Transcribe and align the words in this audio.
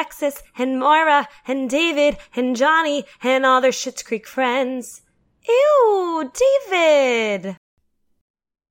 Alexis 0.00 0.42
and 0.56 0.80
Moira 0.80 1.28
and 1.46 1.68
David 1.68 2.16
and 2.34 2.56
Johnny 2.56 3.04
and 3.22 3.44
all 3.44 3.60
their 3.60 3.70
Schitt's 3.70 4.02
Creek 4.02 4.26
friends. 4.26 5.02
Ew, 5.46 6.32
David! 6.70 7.58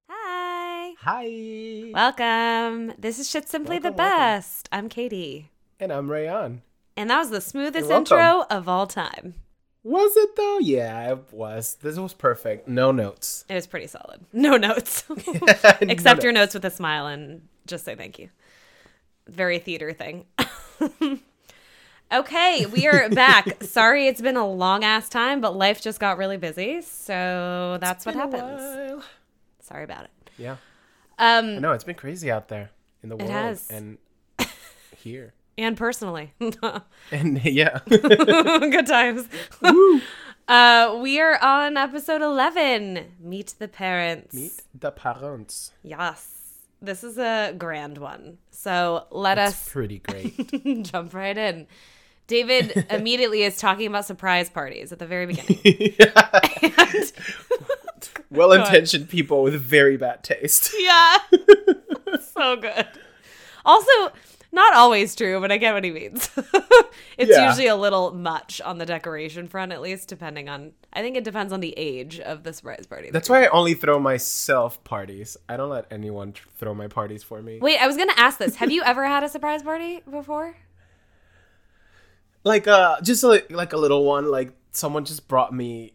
Hi. 0.09 0.93
Hi. 0.99 1.91
Welcome. 1.93 2.93
This 2.97 3.19
is 3.19 3.29
Shit 3.29 3.47
Simply 3.47 3.77
the 3.77 3.91
Welcome, 3.91 4.05
welcome. 4.05 4.17
Best. 4.17 4.69
I'm 4.71 4.89
Katie. 4.89 5.51
And 5.79 5.93
I'm 5.93 6.09
Rayon. 6.09 6.63
And 6.97 7.11
that 7.11 7.19
was 7.19 7.29
the 7.29 7.41
smoothest 7.41 7.91
intro 7.91 8.45
of 8.49 8.67
all 8.67 8.87
time. 8.87 9.35
Was 9.83 10.17
it 10.17 10.35
though? 10.35 10.57
Yeah, 10.57 11.11
it 11.11 11.31
was. 11.31 11.75
This 11.75 11.99
was 11.99 12.15
perfect. 12.15 12.67
No 12.67 12.91
notes. 12.91 13.45
It 13.47 13.53
was 13.53 13.67
pretty 13.67 13.85
solid. 13.85 14.25
No 14.33 14.57
notes. 14.57 15.03
Accept 15.81 16.23
your 16.23 16.31
notes 16.31 16.55
with 16.55 16.65
a 16.65 16.71
smile 16.71 17.05
and 17.05 17.47
just 17.67 17.85
say 17.85 17.93
thank 17.93 18.17
you. 18.17 18.29
Very 19.27 19.59
theater 19.59 19.93
thing. 19.93 20.25
okay, 22.11 22.65
we 22.65 22.87
are 22.87 23.09
back. 23.09 23.63
Sorry 23.63 24.07
it's 24.07 24.21
been 24.21 24.37
a 24.37 24.47
long 24.47 24.83
ass 24.83 25.09
time, 25.09 25.41
but 25.41 25.55
life 25.55 25.81
just 25.81 25.99
got 25.99 26.17
really 26.17 26.37
busy. 26.37 26.81
So 26.81 27.77
that's 27.81 28.05
what 28.05 28.15
happens. 28.15 29.03
Sorry 29.59 29.83
about 29.83 30.05
it. 30.05 30.11
Yeah. 30.37 30.57
I 31.17 31.39
Um 31.39 31.61
know 31.61 31.73
it's 31.73 31.83
been 31.83 31.95
crazy 31.95 32.31
out 32.31 32.47
there 32.47 32.71
in 33.03 33.09
the 33.09 33.17
world 33.17 33.29
has. 33.29 33.69
and 33.69 33.97
here. 34.97 35.33
and 35.57 35.75
personally. 35.77 36.33
And 37.11 37.43
yeah. 37.43 37.79
Good 37.87 38.87
times. 38.87 39.27
uh 40.47 40.97
we 41.01 41.19
are 41.19 41.37
on 41.43 41.77
episode 41.77 42.21
11. 42.21 43.15
Meet 43.19 43.55
the 43.59 43.67
parents. 43.67 44.33
Meet 44.33 44.61
the 44.73 44.91
parents. 44.91 45.73
Yes. 45.83 46.38
This 46.81 47.03
is 47.03 47.17
a 47.17 47.53
grand 47.57 47.97
one. 47.97 48.37
So 48.51 49.05
let 49.11 49.37
It's 49.37 49.53
us 49.53 49.69
pretty 49.69 49.99
great. 49.99 50.83
jump 50.83 51.13
right 51.13 51.37
in. 51.37 51.67
David 52.27 52.85
immediately 52.89 53.43
is 53.43 53.57
talking 53.57 53.87
about 53.87 54.05
surprise 54.05 54.49
parties 54.49 54.91
at 54.91 54.99
the 54.99 55.07
very 55.07 55.25
beginning. 55.25 55.95
And- 56.61 57.11
well 58.31 58.51
intentioned 58.51 59.09
people 59.09 59.41
with 59.43 59.55
very 59.59 59.97
bad 59.97 60.23
taste. 60.23 60.71
yeah. 60.77 61.17
so 62.33 62.55
good. 62.57 62.85
Also, 63.65 64.11
not 64.51 64.73
always 64.73 65.15
true, 65.15 65.39
but 65.39 65.51
I 65.51 65.57
get 65.57 65.73
what 65.73 65.83
he 65.83 65.91
means. 65.91 66.29
it's 67.17 67.29
Yeah. 67.31 67.47
usually 67.47 67.67
a 67.67 67.75
little 67.75 68.11
much 68.13 68.59
on 68.61 68.77
the 68.79 68.85
decoration 68.85 69.47
front, 69.47 69.71
at 69.71 69.81
least, 69.81 70.07
depending 70.09 70.49
on. 70.49 70.71
I 70.91 71.01
think 71.01 71.15
it 71.17 71.23
depends 71.23 71.53
on 71.53 71.59
the 71.59 71.73
age 71.77 72.19
of 72.19 72.43
the 72.43 72.51
surprise 72.53 72.87
party. 72.87 73.11
That's 73.11 73.29
why 73.29 73.43
I 73.45 73.47
only 73.49 73.75
throw 73.75 73.99
myself 73.99 74.83
parties. 74.83 75.37
I 75.47 75.55
don't 75.57 75.69
let 75.69 75.85
anyone 75.91 76.33
tr- 76.33 76.47
throw 76.57 76.73
my 76.73 76.87
parties 76.87 77.21
for 77.23 77.41
me. 77.41 77.59
Wait, 77.59 77.79
I 77.79 77.85
was 77.87 77.95
going 77.95 78.09
to 78.09 78.19
ask 78.19 78.39
this. 78.39 78.55
Have 78.55 78.71
you 78.71 78.81
ever 78.83 79.05
had 79.05 79.23
a 79.23 79.29
surprise 79.29 79.61
party 79.63 80.01
before? 80.09 80.55
like 82.45 82.67
uh 82.67 82.99
just 83.01 83.23
like, 83.23 83.51
like 83.51 83.73
a 83.73 83.77
little 83.77 84.05
one 84.05 84.31
like 84.31 84.53
someone 84.71 85.03
just 85.03 85.27
brought 85.27 85.53
me 85.53 85.91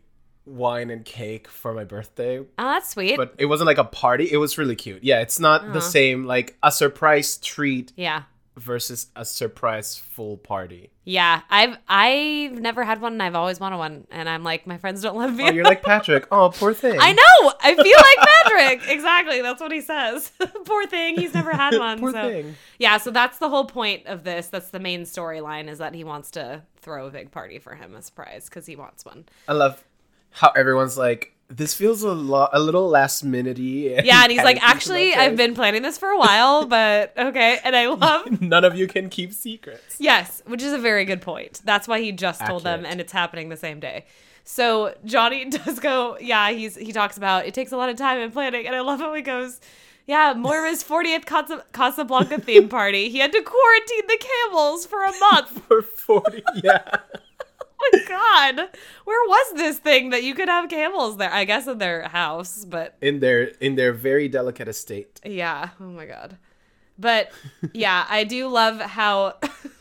wine 0.46 0.91
and 0.91 1.05
cake 1.05 1.48
for 1.48 1.72
my 1.72 1.84
birthday 1.84 2.39
Oh, 2.39 2.46
that's 2.58 2.91
sweet. 2.91 3.16
but 3.16 3.34
it 3.39 3.46
wasn't 3.46 3.66
like 3.66 3.78
a 3.78 3.84
party 3.84 4.28
it 4.30 4.36
was 4.36 4.58
really 4.58 4.77
cute 4.77 5.02
yeah 5.02 5.20
it's 5.22 5.41
not 5.41 5.72
the 5.72 5.80
same 5.80 6.24
like 6.27 6.56
a 6.62 6.70
surprise 6.70 7.39
treat 7.39 7.92
yeah. 7.96 8.24
Versus 8.56 9.08
a 9.16 9.24
surprise 9.24 9.97
full 9.97 10.36
party 10.36 10.91
Yeah, 11.05 11.42
I've 11.50 11.77
I've 11.88 12.61
never 12.61 12.84
had 12.84 13.00
one, 13.00 13.14
and 13.14 13.22
I've 13.22 13.34
always 13.34 13.58
wanted 13.58 13.78
one, 13.78 14.06
and 14.11 14.28
I'm 14.28 14.44
like, 14.44 14.66
my 14.66 14.78
friends 14.78 15.02
don't 15.02 15.16
love 15.16 15.34
me. 15.34 15.48
oh 15.48 15.50
you're 15.50 15.64
like 15.64 15.83
patrick 15.92 16.27
oh 16.30 16.50
poor 16.50 16.72
thing 16.72 16.98
I 17.00 17.12
know. 17.12 17.52
I 17.61 17.74
feel 17.74 17.96
like 17.96 18.28
Patrick. 18.28 18.88
exactly. 18.88 19.42
That's 19.42 19.61
what 19.61 19.72
he 19.72 19.80
says. 19.80 20.33
Poor 20.64 20.86
thing. 20.86 21.16
He's 21.16 21.34
never 21.34 21.52
had 21.52 21.77
one. 21.78 21.98
poor 21.98 22.12
so. 22.12 22.28
thing 22.28 22.56
Yeah. 22.78 22.98
So 22.98 23.11
that's 23.11 23.38
the 23.38 23.48
whole 23.48 23.64
point 23.64 24.06
of 24.06 24.24
this. 24.24 24.48
That's 24.48 24.70
the 24.70 24.80
main 24.80 25.02
storyline 25.02 25.68
is 25.68 25.78
that 25.78 25.94
he 25.94 26.05
wants 26.05 26.30
to 26.33 26.62
throw 26.77 27.06
a 27.06 27.11
big 27.11 27.30
party 27.30 27.58
for 27.58 27.74
him, 27.74 27.94
a 27.94 28.02
surprise, 28.02 28.48
because 28.48 28.66
he 28.66 28.77
wants 28.77 29.05
one. 29.05 29.24
i 29.48 29.52
love 29.52 29.83
how 30.30 30.50
everyone's 30.50 30.98
like 30.98 31.33
this 31.56 31.74
feels 31.74 32.02
a 32.02 32.12
lot 32.12 32.51
a 32.52 32.61
little 32.61 32.89
last 32.89 33.24
minutey 33.24 34.05
Yeah, 34.05 34.23
and 34.23 34.33
he's 34.33 34.42
like, 34.42 34.62
actually, 34.62 35.14
I've 35.14 35.36
been 35.36 35.55
planning 35.55 35.83
this 35.83 35.98
for 35.98 36.08
a 36.08 36.18
while, 36.18 36.67
but 36.77 37.12
okay. 37.17 37.58
And 37.64 37.77
I 37.77 37.86
love. 37.86 38.40
none 38.40 38.64
of 38.64 38.77
you 38.77 38.86
can 38.86 39.08
keep 39.08 39.33
secrets 39.33 39.96
Yes, 39.98 40.42
which 40.46 40.62
is 40.62 40.73
a 40.73 40.78
very 40.78 41.05
good 41.05 41.23
point. 41.23 41.61
That's 41.64 41.86
why 41.86 42.01
he 42.01 42.12
just 42.12 42.45
told 42.45 42.64
them, 42.64 42.84
and 42.84 43.01
it's 43.01 43.12
happening 43.12 43.48
the 43.48 43.56
same 43.56 43.80
day. 43.80 44.06
So 44.45 44.95
Johnny 45.05 45.45
does 45.51 45.78
go, 45.78 46.18
yeah, 46.20 46.51
he's 46.51 46.77
he 46.77 46.92
talks 46.92 47.17
about 47.17 47.46
it 47.46 47.55
takes 47.55 47.73
a 47.73 47.77
lot 47.77 47.89
of 47.89 47.96
time 47.96 48.20
and 48.20 48.33
planning, 48.33 48.67
and 48.67 48.74
I 48.74 48.80
love 48.80 49.01
how 49.01 49.14
he 49.14 49.23
goes, 49.23 49.61
yeah, 50.07 50.34
Moira's 50.36 50.84
40th 50.84 51.24
Casa- 51.24 51.64
Casablanca 51.73 52.40
theme 52.40 52.68
party. 52.68 53.08
He 53.08 53.18
had 53.18 53.33
to 53.33 53.42
quarantine 53.42 54.07
the 54.07 54.18
camels 54.18 54.84
for 54.86 55.02
a 55.02 55.12
month. 55.18 55.62
for 55.67 55.83
40 55.83 56.42
yeah 56.62 56.84
my 57.92 57.98
god, 58.06 58.56
where 59.05 59.28
was 59.28 59.55
this 59.56 59.78
thing 59.78 60.11
that 60.11 60.22
you 60.22 60.34
could 60.34 60.48
have 60.48 60.68
camels 60.68 61.17
there? 61.17 61.33
I 61.33 61.45
guess 61.45 61.67
in 61.67 61.78
their 61.78 62.08
house, 62.08 62.64
but 62.64 62.96
in 63.00 63.20
their 63.20 63.45
in 63.61 63.77
their 63.77 63.92
very 63.92 64.28
delicate 64.28 64.68
estate 64.68 65.20
Yeah. 65.24 65.70
Oh 65.80 65.84
my 65.84 66.06
god. 66.06 66.39
But 66.98 67.33
yeah, 67.72 68.06
I 68.08 68.24
do 68.24 68.48
love 68.48 68.80
how 68.80 69.39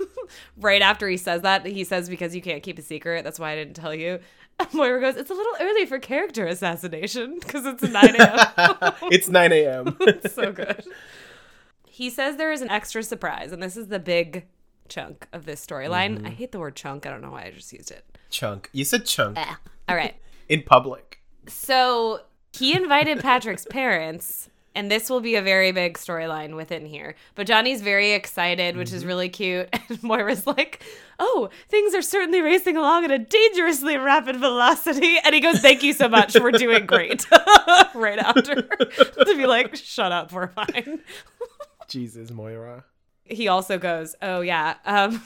right 0.57 0.81
after 0.81 1.07
he 1.07 1.17
says 1.17 1.41
that, 1.41 1.65
he 1.65 1.83
says 1.83 2.09
because 2.09 2.35
you 2.35 2.41
can't 2.41 2.63
keep 2.63 2.79
a 2.79 2.81
secret, 2.81 3.23
that's 3.23 3.39
why 3.39 3.51
I 3.51 3.55
didn't 3.55 3.75
tell 3.75 3.93
you. 3.93 4.19
Moira 4.73 4.99
goes, 5.01 5.15
It's 5.15 5.29
a 5.31 5.33
little 5.33 5.53
early 5.59 5.85
for 5.85 5.99
character 5.99 6.45
assassination 6.45 7.39
because 7.39 7.65
it's 7.65 7.83
9 7.83 8.15
a.m. 8.15 8.93
it's 9.11 9.29
9 9.29 9.51
a.m. 9.51 9.97
so 10.29 10.51
good. 10.51 10.85
He 11.85 12.09
says 12.09 12.37
there 12.37 12.51
is 12.51 12.61
an 12.61 12.69
extra 12.71 13.03
surprise, 13.03 13.51
and 13.51 13.61
this 13.61 13.77
is 13.77 13.87
the 13.87 13.99
big 13.99 14.45
chunk 14.89 15.27
of 15.33 15.45
this 15.45 15.65
storyline. 15.65 16.17
I 16.17 16.19
mm-hmm. 16.19 16.25
hate 16.27 16.51
the 16.51 16.59
word 16.59 16.75
chunk. 16.75 17.05
I 17.05 17.09
don't 17.09 17.21
know 17.21 17.31
why 17.31 17.45
I 17.45 17.51
just 17.51 17.71
used 17.73 17.91
it. 17.91 18.05
chunk. 18.29 18.69
You 18.73 18.85
said 18.85 19.05
chunk 19.05 19.37
eh. 19.37 19.55
All 19.89 19.95
right. 19.95 20.15
in 20.49 20.61
public. 20.63 21.21
So 21.47 22.21
he 22.53 22.75
invited 22.75 23.19
Patrick's 23.19 23.65
parents, 23.65 24.49
and 24.75 24.89
this 24.89 25.09
will 25.09 25.19
be 25.19 25.35
a 25.35 25.41
very 25.41 25.71
big 25.71 25.97
storyline 25.97 26.55
within 26.55 26.85
here. 26.85 27.15
But 27.35 27.47
Johnny's 27.47 27.81
very 27.81 28.13
excited, 28.13 28.77
which 28.77 28.91
is 28.91 29.01
mm-hmm. 29.01 29.07
really 29.07 29.29
cute. 29.29 29.69
And 29.89 30.01
Moira's 30.01 30.47
like, 30.47 30.83
Oh, 31.19 31.49
things 31.69 31.93
are 31.93 32.01
certainly 32.01 32.41
racing 32.41 32.77
along 32.77 33.05
at 33.05 33.11
a 33.11 33.19
dangerously 33.19 33.97
rapid 33.97 34.37
velocity. 34.37 35.17
And 35.23 35.35
he 35.35 35.41
goes, 35.41 35.59
Thank 35.59 35.83
you 35.83 35.93
so 35.93 36.07
much. 36.07 36.35
We're 36.39 36.51
doing 36.51 36.85
great. 36.85 37.25
right 37.95 38.19
after. 38.19 38.61
to 38.61 39.35
be 39.35 39.45
like, 39.45 39.75
Shut 39.75 40.11
up, 40.11 40.31
we're 40.31 40.47
fine. 40.47 41.01
Jesus, 41.87 42.31
Moira. 42.31 42.85
He 43.25 43.47
also 43.47 43.77
goes, 43.77 44.15
Oh, 44.21 44.41
yeah. 44.41 44.75
Um, 44.85 45.21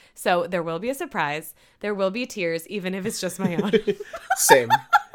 so 0.14 0.46
there 0.46 0.62
will 0.62 0.78
be 0.78 0.90
a 0.90 0.94
surprise. 0.94 1.54
There 1.80 1.94
will 1.94 2.10
be 2.10 2.26
tears, 2.26 2.66
even 2.68 2.94
if 2.94 3.04
it's 3.06 3.20
just 3.20 3.38
my 3.38 3.56
own. 3.56 3.72
Same. 4.36 4.68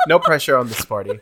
No 0.07 0.19
pressure 0.19 0.55
on 0.57 0.67
this 0.67 0.85
party. 0.85 1.19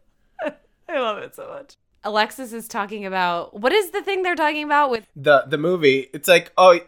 I 0.88 0.98
love 1.00 1.18
it 1.18 1.34
so 1.34 1.48
much. 1.48 1.76
Alexis 2.02 2.52
is 2.52 2.66
talking 2.66 3.04
about 3.04 3.58
what 3.58 3.72
is 3.72 3.90
the 3.90 4.02
thing 4.02 4.22
they're 4.22 4.34
talking 4.34 4.64
about 4.64 4.90
with 4.90 5.04
The 5.14 5.44
the 5.46 5.58
movie. 5.58 6.08
It's 6.12 6.28
like, 6.28 6.52
oh, 6.56 6.78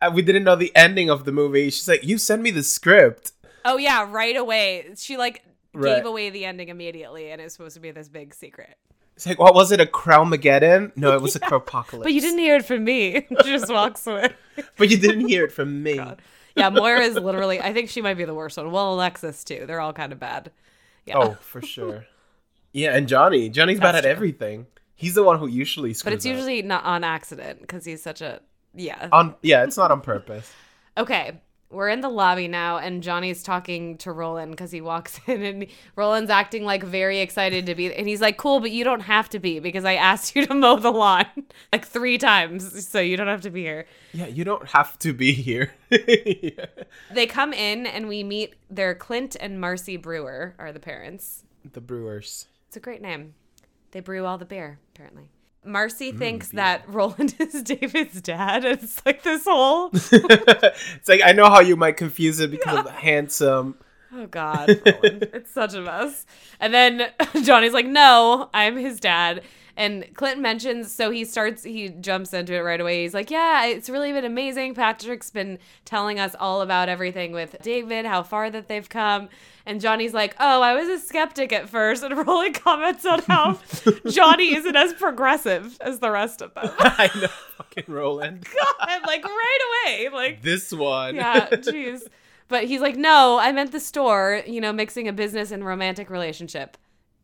uh, 0.00 0.10
we 0.14 0.22
didn't 0.22 0.44
know 0.44 0.56
the 0.56 0.74
ending 0.76 1.10
of 1.10 1.24
the 1.24 1.32
movie. 1.32 1.70
She's 1.70 1.88
like, 1.88 2.04
you 2.04 2.18
send 2.18 2.42
me 2.42 2.50
the 2.50 2.62
script. 2.62 3.32
Oh 3.64 3.76
yeah, 3.76 4.06
right 4.10 4.36
away. 4.36 4.86
She 4.96 5.16
like 5.16 5.42
Right. 5.76 5.96
gave 5.96 6.06
away 6.06 6.30
the 6.30 6.44
ending 6.44 6.68
immediately 6.68 7.32
and 7.32 7.40
it's 7.40 7.54
supposed 7.56 7.74
to 7.74 7.80
be 7.80 7.90
this 7.90 8.08
big 8.08 8.32
secret. 8.32 8.76
It's 9.16 9.26
like, 9.26 9.38
what 9.38 9.54
was 9.54 9.70
it? 9.70 9.80
A 9.80 9.86
Crowmageddon? 9.86 10.96
No, 10.96 11.14
it 11.14 11.22
was 11.22 11.36
a 11.36 11.40
Crowpocalypse. 11.40 12.02
But 12.02 12.12
you 12.12 12.20
didn't 12.20 12.40
hear 12.40 12.56
it 12.56 12.64
from 12.64 12.84
me. 12.84 13.26
she 13.42 13.50
just 13.50 13.72
walks 13.72 14.06
away. 14.06 14.30
But 14.76 14.88
you 14.88 14.96
didn't 14.96 15.28
hear 15.28 15.44
it 15.44 15.50
from 15.50 15.82
me. 15.82 16.00
Yeah, 16.54 16.70
Moira 16.70 17.00
is 17.00 17.16
literally 17.16 17.60
I 17.60 17.72
think 17.72 17.90
she 17.90 18.00
might 18.00 18.14
be 18.14 18.24
the 18.24 18.34
worst 18.34 18.56
one. 18.56 18.70
Well, 18.70 18.94
Alexis 18.94 19.42
too. 19.42 19.64
They're 19.66 19.80
all 19.80 19.92
kind 19.92 20.12
of 20.12 20.20
bad. 20.20 20.52
Yeah. 21.06 21.18
Oh, 21.18 21.36
for 21.40 21.60
sure. 21.60 22.06
Yeah, 22.72 22.94
and 22.94 23.08
Johnny. 23.08 23.48
Johnny's 23.48 23.80
bad 23.80 23.96
That's 23.96 23.98
at 23.98 24.02
true. 24.02 24.10
everything. 24.12 24.66
He's 24.94 25.14
the 25.14 25.24
one 25.24 25.40
who 25.40 25.48
usually 25.48 25.92
screws 25.92 26.04
but 26.04 26.12
it's 26.12 26.24
up. 26.24 26.32
usually 26.32 26.62
not 26.62 26.84
on 26.84 27.02
accident 27.02 27.60
because 27.62 27.84
he's 27.84 28.00
such 28.00 28.20
a 28.20 28.40
yeah. 28.74 29.08
on. 29.10 29.34
Yeah, 29.42 29.64
it's 29.64 29.76
not 29.76 29.90
on 29.90 30.00
purpose. 30.00 30.52
Okay, 30.96 31.40
we're 31.74 31.88
in 31.88 32.00
the 32.00 32.08
lobby 32.08 32.48
now, 32.48 32.78
and 32.78 33.02
Johnny's 33.02 33.42
talking 33.42 33.98
to 33.98 34.12
Roland 34.12 34.52
because 34.52 34.70
he 34.70 34.80
walks 34.80 35.20
in, 35.26 35.42
and 35.42 35.66
Roland's 35.96 36.30
acting 36.30 36.64
like 36.64 36.82
very 36.82 37.20
excited 37.20 37.66
to 37.66 37.74
be, 37.74 37.92
and 37.94 38.08
he's 38.08 38.20
like, 38.20 38.36
"Cool, 38.36 38.60
but 38.60 38.70
you 38.70 38.84
don't 38.84 39.00
have 39.00 39.28
to 39.30 39.38
be 39.38 39.58
because 39.58 39.84
I 39.84 39.94
asked 39.94 40.34
you 40.34 40.46
to 40.46 40.54
mow 40.64 40.76
the 40.76 40.92
lawn 40.92 41.26
like 41.72 41.86
three 41.86 42.18
times, 42.18 42.86
so 42.88 43.00
you 43.00 43.16
don't 43.16 43.26
have 43.26 43.42
to 43.42 43.50
be 43.50 43.62
here." 43.62 43.86
Yeah, 44.12 44.26
you 44.26 44.44
don't 44.44 44.68
have 44.68 44.98
to 45.00 45.12
be 45.12 45.32
here. 45.32 45.72
Yeah. 45.90 46.66
They 47.12 47.26
come 47.26 47.52
in, 47.52 47.86
and 47.86 48.08
we 48.08 48.24
meet 48.24 48.54
their 48.70 48.94
Clint 48.94 49.36
and 49.38 49.60
Marcy 49.60 49.96
Brewer 49.96 50.54
are 50.58 50.72
the 50.72 50.80
parents. 50.80 51.44
The 51.72 51.80
Brewers. 51.80 52.46
It's 52.68 52.76
a 52.76 52.80
great 52.80 53.02
name. 53.02 53.34
They 53.92 54.00
brew 54.00 54.24
all 54.24 54.38
the 54.38 54.44
beer, 54.44 54.78
apparently. 54.94 55.28
Marcy 55.64 56.12
mm, 56.12 56.18
thinks 56.18 56.48
that 56.50 56.88
Roland 56.88 57.34
is 57.40 57.62
David's 57.62 58.20
dad. 58.20 58.64
It's 58.64 59.04
like 59.04 59.22
this 59.22 59.44
whole 59.44 59.90
it's 59.92 61.08
like 61.08 61.20
I 61.24 61.32
know 61.32 61.46
how 61.46 61.60
you 61.60 61.76
might 61.76 61.96
confuse 61.96 62.40
it 62.40 62.50
because 62.50 62.78
of 62.78 62.84
the 62.84 62.92
handsome. 62.92 63.76
Oh 64.12 64.26
God, 64.26 64.68
Roland. 64.68 65.28
it's 65.32 65.50
such 65.50 65.74
a 65.74 65.80
mess. 65.80 66.26
And 66.60 66.72
then 66.72 67.10
Johnny's 67.42 67.72
like, 67.72 67.86
"No, 67.86 68.48
I'm 68.54 68.76
his 68.76 69.00
dad." 69.00 69.42
And 69.76 70.06
Clinton 70.14 70.40
mentions, 70.40 70.92
so 70.92 71.10
he 71.10 71.24
starts, 71.24 71.64
he 71.64 71.88
jumps 71.88 72.32
into 72.32 72.54
it 72.54 72.60
right 72.60 72.80
away. 72.80 73.02
He's 73.02 73.12
like, 73.14 73.30
Yeah, 73.30 73.64
it's 73.66 73.88
really 73.90 74.12
been 74.12 74.24
amazing. 74.24 74.74
Patrick's 74.74 75.30
been 75.30 75.58
telling 75.84 76.20
us 76.20 76.36
all 76.38 76.60
about 76.62 76.88
everything 76.88 77.32
with 77.32 77.56
David, 77.62 78.06
how 78.06 78.22
far 78.22 78.50
that 78.50 78.68
they've 78.68 78.88
come. 78.88 79.28
And 79.66 79.80
Johnny's 79.80 80.14
like, 80.14 80.36
Oh, 80.38 80.62
I 80.62 80.74
was 80.74 80.88
a 80.88 80.98
skeptic 81.04 81.52
at 81.52 81.68
first. 81.68 82.04
And 82.04 82.16
Roland 82.26 82.54
comments 82.54 83.04
on 83.04 83.20
how 83.22 83.58
Johnny 84.08 84.54
isn't 84.54 84.76
as 84.76 84.92
progressive 84.94 85.76
as 85.80 85.98
the 85.98 86.10
rest 86.10 86.40
of 86.40 86.54
them. 86.54 86.70
I 86.78 87.10
know, 87.20 87.26
fucking 87.56 87.84
Roland. 87.88 88.46
God, 88.78 89.00
like 89.08 89.24
right 89.24 89.82
away. 89.86 90.08
Like, 90.10 90.42
This 90.42 90.70
one. 90.72 91.16
yeah, 91.16 91.48
jeez. 91.50 92.02
But 92.46 92.64
he's 92.64 92.80
like, 92.80 92.94
no, 92.96 93.38
I 93.40 93.50
meant 93.50 93.72
the 93.72 93.80
store, 93.80 94.42
you 94.46 94.60
know, 94.60 94.72
mixing 94.72 95.08
a 95.08 95.12
business 95.12 95.50
and 95.50 95.64
romantic 95.64 96.10
relationship. 96.10 96.76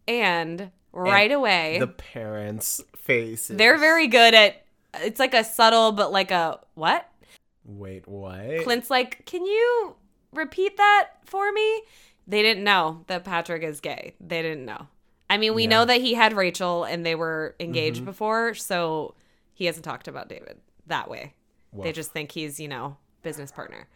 And 0.09 0.71
right 0.93 1.31
away, 1.33 1.79
The 1.79 1.87
parents' 1.87 2.83
faces. 2.97 3.57
they're 3.57 3.79
very 3.79 4.07
good 4.07 4.35
at 4.35 4.65
it's 5.03 5.21
like 5.21 5.35
a 5.35 5.45
subtle, 5.45 5.93
but 5.93 6.11
like 6.13 6.31
a 6.31 6.59
what? 6.75 7.09
Wait, 7.65 8.09
what? 8.09 8.65
Clint's 8.65 8.91
like, 8.91 9.25
can 9.27 9.45
you 9.45 9.95
repeat 10.33 10.77
that 10.77 11.11
for 11.25 11.53
me? 11.53 11.83
They 12.27 12.43
didn't 12.43 12.65
know 12.65 13.05
that 13.07 13.25
Patrick 13.25 13.63
is 13.63 13.81
gay. 13.81 14.15
They 14.21 14.43
didn't 14.43 14.65
know. 14.65 14.89
I 15.29 15.37
mean, 15.39 15.55
we 15.55 15.63
Yeah. 15.65 15.69
know 15.71 15.85
that 15.85 16.01
he 16.01 16.15
had 16.15 16.33
Rachel 16.33 16.83
and 16.85 17.07
they 17.07 17.15
were 17.15 17.55
engaged 17.61 18.03
Mhm. 18.03 18.07
before, 18.07 18.55
so 18.55 19.15
he 19.53 19.67
hasn't 19.67 19.85
talked 19.85 20.09
about 20.09 20.29
David 20.29 20.61
that 20.87 21.09
way. 21.09 21.35
They 21.73 21.93
just 21.93 22.11
think 22.11 22.33
he's, 22.33 22.59
you 22.59 22.67
know, 22.67 22.97
business 23.23 23.53
partner. 23.53 23.89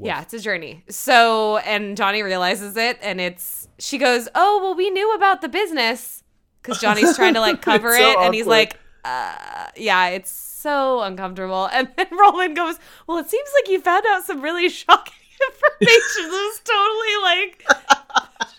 Woof. 0.00 0.06
Yeah, 0.06 0.22
it's 0.22 0.34
a 0.34 0.38
journey. 0.40 0.82
So, 0.88 1.58
and 1.58 1.96
Johnny 1.96 2.22
realizes 2.22 2.76
it, 2.76 2.98
and 3.02 3.20
it's 3.20 3.68
she 3.78 3.98
goes, 3.98 4.28
"Oh, 4.34 4.60
well, 4.62 4.74
we 4.74 4.90
knew 4.90 5.14
about 5.14 5.40
the 5.42 5.48
business," 5.48 6.22
because 6.62 6.80
Johnny's 6.80 7.14
trying 7.16 7.34
to 7.34 7.40
like 7.40 7.60
cover 7.70 7.96
so 7.96 8.10
it, 8.10 8.18
and 8.20 8.34
he's 8.34 8.44
awkward. 8.44 8.50
like, 8.56 8.78
uh, 9.04 9.66
"Yeah, 9.76 10.08
it's 10.08 10.30
so 10.30 11.02
uncomfortable." 11.02 11.68
And 11.72 11.88
then 11.96 12.06
Roland 12.18 12.56
goes, 12.56 12.78
"Well, 13.06 13.18
it 13.18 13.28
seems 13.30 13.48
like 13.60 13.70
you 13.70 13.80
found 13.80 14.04
out 14.08 14.24
some 14.24 14.40
really 14.42 14.68
shocking 14.68 15.12
information. 15.80 16.30
this 16.30 16.54
is 16.54 16.60
totally 16.64 17.22
like 17.22 17.64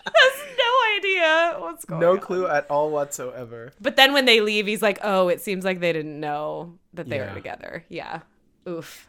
has 0.04 0.56
no 0.58 0.96
idea 0.98 1.56
what's 1.60 1.84
going 1.84 2.00
no 2.00 2.12
on." 2.12 2.18
clue 2.20 2.46
at 2.46 2.66
all 2.70 2.90
whatsoever. 2.90 3.72
But 3.80 3.96
then 3.96 4.12
when 4.12 4.24
they 4.26 4.40
leave, 4.40 4.66
he's 4.66 4.82
like, 4.82 4.98
"Oh, 5.02 5.28
it 5.28 5.40
seems 5.40 5.64
like 5.64 5.80
they 5.80 5.92
didn't 5.92 6.18
know 6.20 6.78
that 6.94 7.08
they 7.08 7.16
Yeah. 7.16 7.28
were 7.30 7.34
together." 7.34 7.84
Yeah. 7.88 8.20
Oof. 8.68 9.08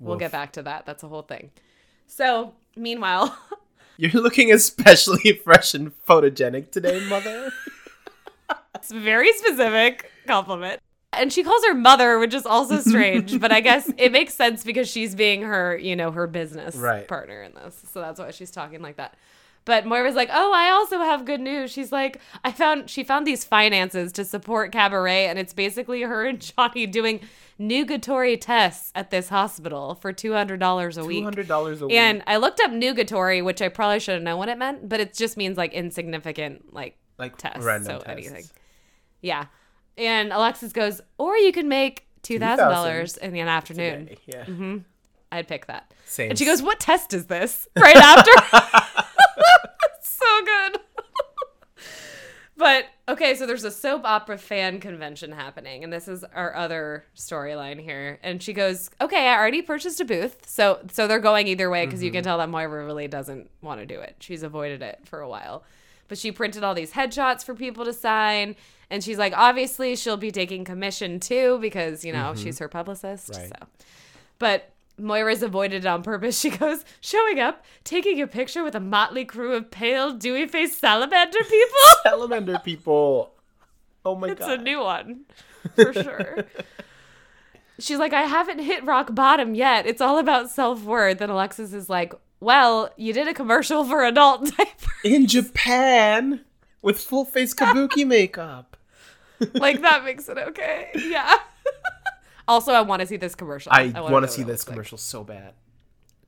We'll 0.00 0.14
Woof. 0.14 0.20
get 0.20 0.32
back 0.32 0.52
to 0.52 0.62
that. 0.62 0.86
That's 0.86 1.02
a 1.02 1.08
whole 1.08 1.22
thing. 1.22 1.50
So, 2.06 2.54
meanwhile, 2.76 3.36
You're 3.96 4.10
looking 4.22 4.50
especially 4.50 5.32
fresh 5.44 5.74
and 5.74 5.92
photogenic 6.06 6.70
today, 6.70 7.06
mother. 7.08 7.52
it's 8.74 8.90
a 8.90 8.98
very 8.98 9.30
specific 9.34 10.10
compliment. 10.26 10.80
And 11.12 11.32
she 11.32 11.42
calls 11.42 11.62
her 11.66 11.74
mother, 11.74 12.18
which 12.18 12.32
is 12.32 12.46
also 12.46 12.78
strange, 12.80 13.38
but 13.40 13.52
I 13.52 13.60
guess 13.60 13.90
it 13.98 14.10
makes 14.12 14.32
sense 14.32 14.62
because 14.64 14.88
she's 14.88 15.14
being 15.14 15.42
her, 15.42 15.76
you 15.76 15.96
know, 15.96 16.12
her 16.12 16.26
business 16.28 16.76
Right. 16.76 17.06
partner 17.06 17.42
in 17.42 17.52
this. 17.54 17.82
So 17.92 18.00
that's 18.00 18.18
why 18.20 18.30
she's 18.30 18.50
talking 18.52 18.80
like 18.80 18.96
that. 18.96 19.14
But 19.64 19.84
Moira's 19.84 20.14
like, 20.14 20.30
"Oh, 20.32 20.52
I 20.54 20.70
also 20.70 20.98
have 21.00 21.24
good 21.24 21.40
news." 21.40 21.70
She's 21.70 21.92
like, 21.92 22.20
"I 22.42 22.50
found 22.50 22.88
she 22.88 23.04
found 23.04 23.26
these 23.26 23.44
finances 23.44 24.10
to 24.12 24.24
support 24.24 24.72
Cabaret, 24.72 25.26
and 25.26 25.38
it's 25.38 25.52
basically 25.52 26.02
her 26.02 26.24
and 26.26 26.40
Johnny 26.40 26.86
doing 26.86 27.20
nugatory 27.58 28.40
tests 28.40 28.90
at 28.94 29.10
this 29.10 29.28
hospital 29.28 29.94
for 29.96 30.12
two 30.12 30.32
hundred 30.32 30.60
dollars 30.60 30.96
a 30.96 31.04
week." 31.04 31.18
Two 31.20 31.24
hundred 31.24 31.46
dollars 31.48 31.82
a 31.82 31.86
week. 31.86 31.96
And 31.96 32.22
I 32.26 32.38
looked 32.38 32.60
up 32.60 32.70
nugatory, 32.70 33.44
which 33.44 33.60
I 33.60 33.68
probably 33.68 34.00
should 34.00 34.14
have 34.14 34.22
known 34.22 34.38
what 34.38 34.48
it 34.48 34.56
meant, 34.58 34.88
but 34.88 34.98
it 34.98 35.14
just 35.14 35.36
means 35.36 35.56
like 35.58 35.72
insignificant, 35.74 36.72
like 36.72 36.96
like 37.18 37.36
tests. 37.36 37.62
so 37.62 37.98
tests. 37.98 38.04
anything. 38.08 38.44
Yeah. 39.20 39.46
And 39.98 40.32
Alexis 40.32 40.72
goes, 40.72 41.02
or 41.18 41.36
you 41.36 41.52
can 41.52 41.68
make 41.68 42.06
two 42.22 42.38
thousand 42.38 42.68
dollars 42.70 43.18
in 43.18 43.32
the 43.32 43.40
afternoon. 43.40 44.06
Today, 44.06 44.18
Yeah. 44.26 44.44
Mm-hmm. 44.44 44.78
I'd 45.32 45.46
pick 45.46 45.66
that. 45.66 45.92
Same. 46.06 46.30
And 46.30 46.38
she 46.38 46.44
goes, 46.44 46.62
"What 46.62 46.80
test 46.80 47.12
is 47.12 47.26
this?" 47.26 47.68
Right 47.76 47.96
after. 47.96 48.99
so 50.08 50.44
good. 50.44 50.80
but 52.56 52.86
okay, 53.08 53.34
so 53.34 53.46
there's 53.46 53.64
a 53.64 53.70
soap 53.70 54.02
opera 54.04 54.38
fan 54.38 54.80
convention 54.80 55.32
happening, 55.32 55.84
and 55.84 55.92
this 55.92 56.08
is 56.08 56.24
our 56.34 56.54
other 56.54 57.04
storyline 57.16 57.80
here. 57.80 58.18
And 58.22 58.42
she 58.42 58.52
goes, 58.52 58.90
"Okay, 59.00 59.28
I 59.28 59.36
already 59.36 59.62
purchased 59.62 60.00
a 60.00 60.04
booth, 60.04 60.48
so 60.48 60.80
so 60.90 61.06
they're 61.06 61.18
going 61.18 61.46
either 61.48 61.70
way 61.70 61.86
because 61.86 62.02
you 62.02 62.10
can 62.10 62.20
mm-hmm. 62.20 62.28
tell 62.28 62.38
that 62.38 62.48
Moira 62.48 62.84
really 62.84 63.08
doesn't 63.08 63.50
want 63.62 63.80
to 63.80 63.86
do 63.86 64.00
it. 64.00 64.16
She's 64.20 64.42
avoided 64.42 64.82
it 64.82 65.00
for 65.04 65.20
a 65.20 65.28
while." 65.28 65.64
But 66.08 66.18
she 66.18 66.32
printed 66.32 66.64
all 66.64 66.74
these 66.74 66.92
headshots 66.92 67.44
for 67.44 67.54
people 67.54 67.84
to 67.84 67.92
sign. 67.92 68.56
And 68.90 69.02
she's 69.04 69.16
like, 69.16 69.32
obviously, 69.36 69.94
she'll 69.94 70.16
be 70.16 70.32
taking 70.32 70.64
commission 70.64 71.20
too 71.20 71.58
because, 71.60 72.04
you 72.04 72.12
know, 72.12 72.32
mm-hmm. 72.32 72.42
she's 72.42 72.58
her 72.58 72.66
publicist. 72.66 73.30
Right. 73.32 73.48
So, 73.48 73.66
but 74.40 74.72
Moira's 75.00 75.42
avoided 75.42 75.84
it 75.84 75.88
on 75.88 76.02
purpose. 76.02 76.38
She 76.40 76.50
goes, 76.50 76.84
showing 77.00 77.38
up, 77.40 77.64
taking 77.84 78.20
a 78.20 78.26
picture 78.26 78.64
with 78.64 78.74
a 78.74 78.80
motley 78.80 79.24
crew 79.24 79.54
of 79.54 79.70
pale, 79.70 80.12
dewy 80.12 80.46
faced 80.46 80.78
salamander 80.78 81.38
people. 81.38 81.78
Salamander 82.02 82.58
people. 82.60 83.32
Oh 84.04 84.14
my 84.14 84.28
it's 84.30 84.40
god. 84.40 84.50
It's 84.52 84.60
a 84.60 84.64
new 84.64 84.80
one 84.80 85.20
for 85.74 85.92
sure. 85.92 86.44
She's 87.78 87.98
like, 87.98 88.12
I 88.12 88.22
haven't 88.22 88.60
hit 88.60 88.84
rock 88.84 89.14
bottom 89.14 89.54
yet. 89.54 89.86
It's 89.86 90.00
all 90.00 90.18
about 90.18 90.50
self 90.50 90.82
worth. 90.84 91.20
And 91.20 91.30
Alexis 91.32 91.72
is 91.72 91.88
like, 91.88 92.14
Well, 92.40 92.90
you 92.96 93.12
did 93.12 93.28
a 93.28 93.34
commercial 93.34 93.84
for 93.84 94.04
adult 94.04 94.44
diapers. 94.56 94.88
In 95.04 95.26
Japan 95.26 96.40
with 96.82 96.98
full 97.00 97.24
face 97.24 97.54
kabuki 97.54 98.06
makeup. 98.06 98.76
like 99.54 99.80
that 99.82 100.04
makes 100.04 100.28
it 100.28 100.38
okay. 100.38 100.90
Yeah. 100.94 101.38
Also, 102.50 102.72
I 102.72 102.80
want 102.82 103.00
to 103.00 103.06
see 103.06 103.16
this 103.16 103.34
commercial. 103.34 103.72
I, 103.72 103.86
wanna 103.86 104.12
want 104.12 104.26
to 104.26 104.30
see 104.30 104.42
this 104.42 104.66
like. 104.66 104.74
commercial 104.74 104.98
so 104.98 105.22
bad. 105.24 105.54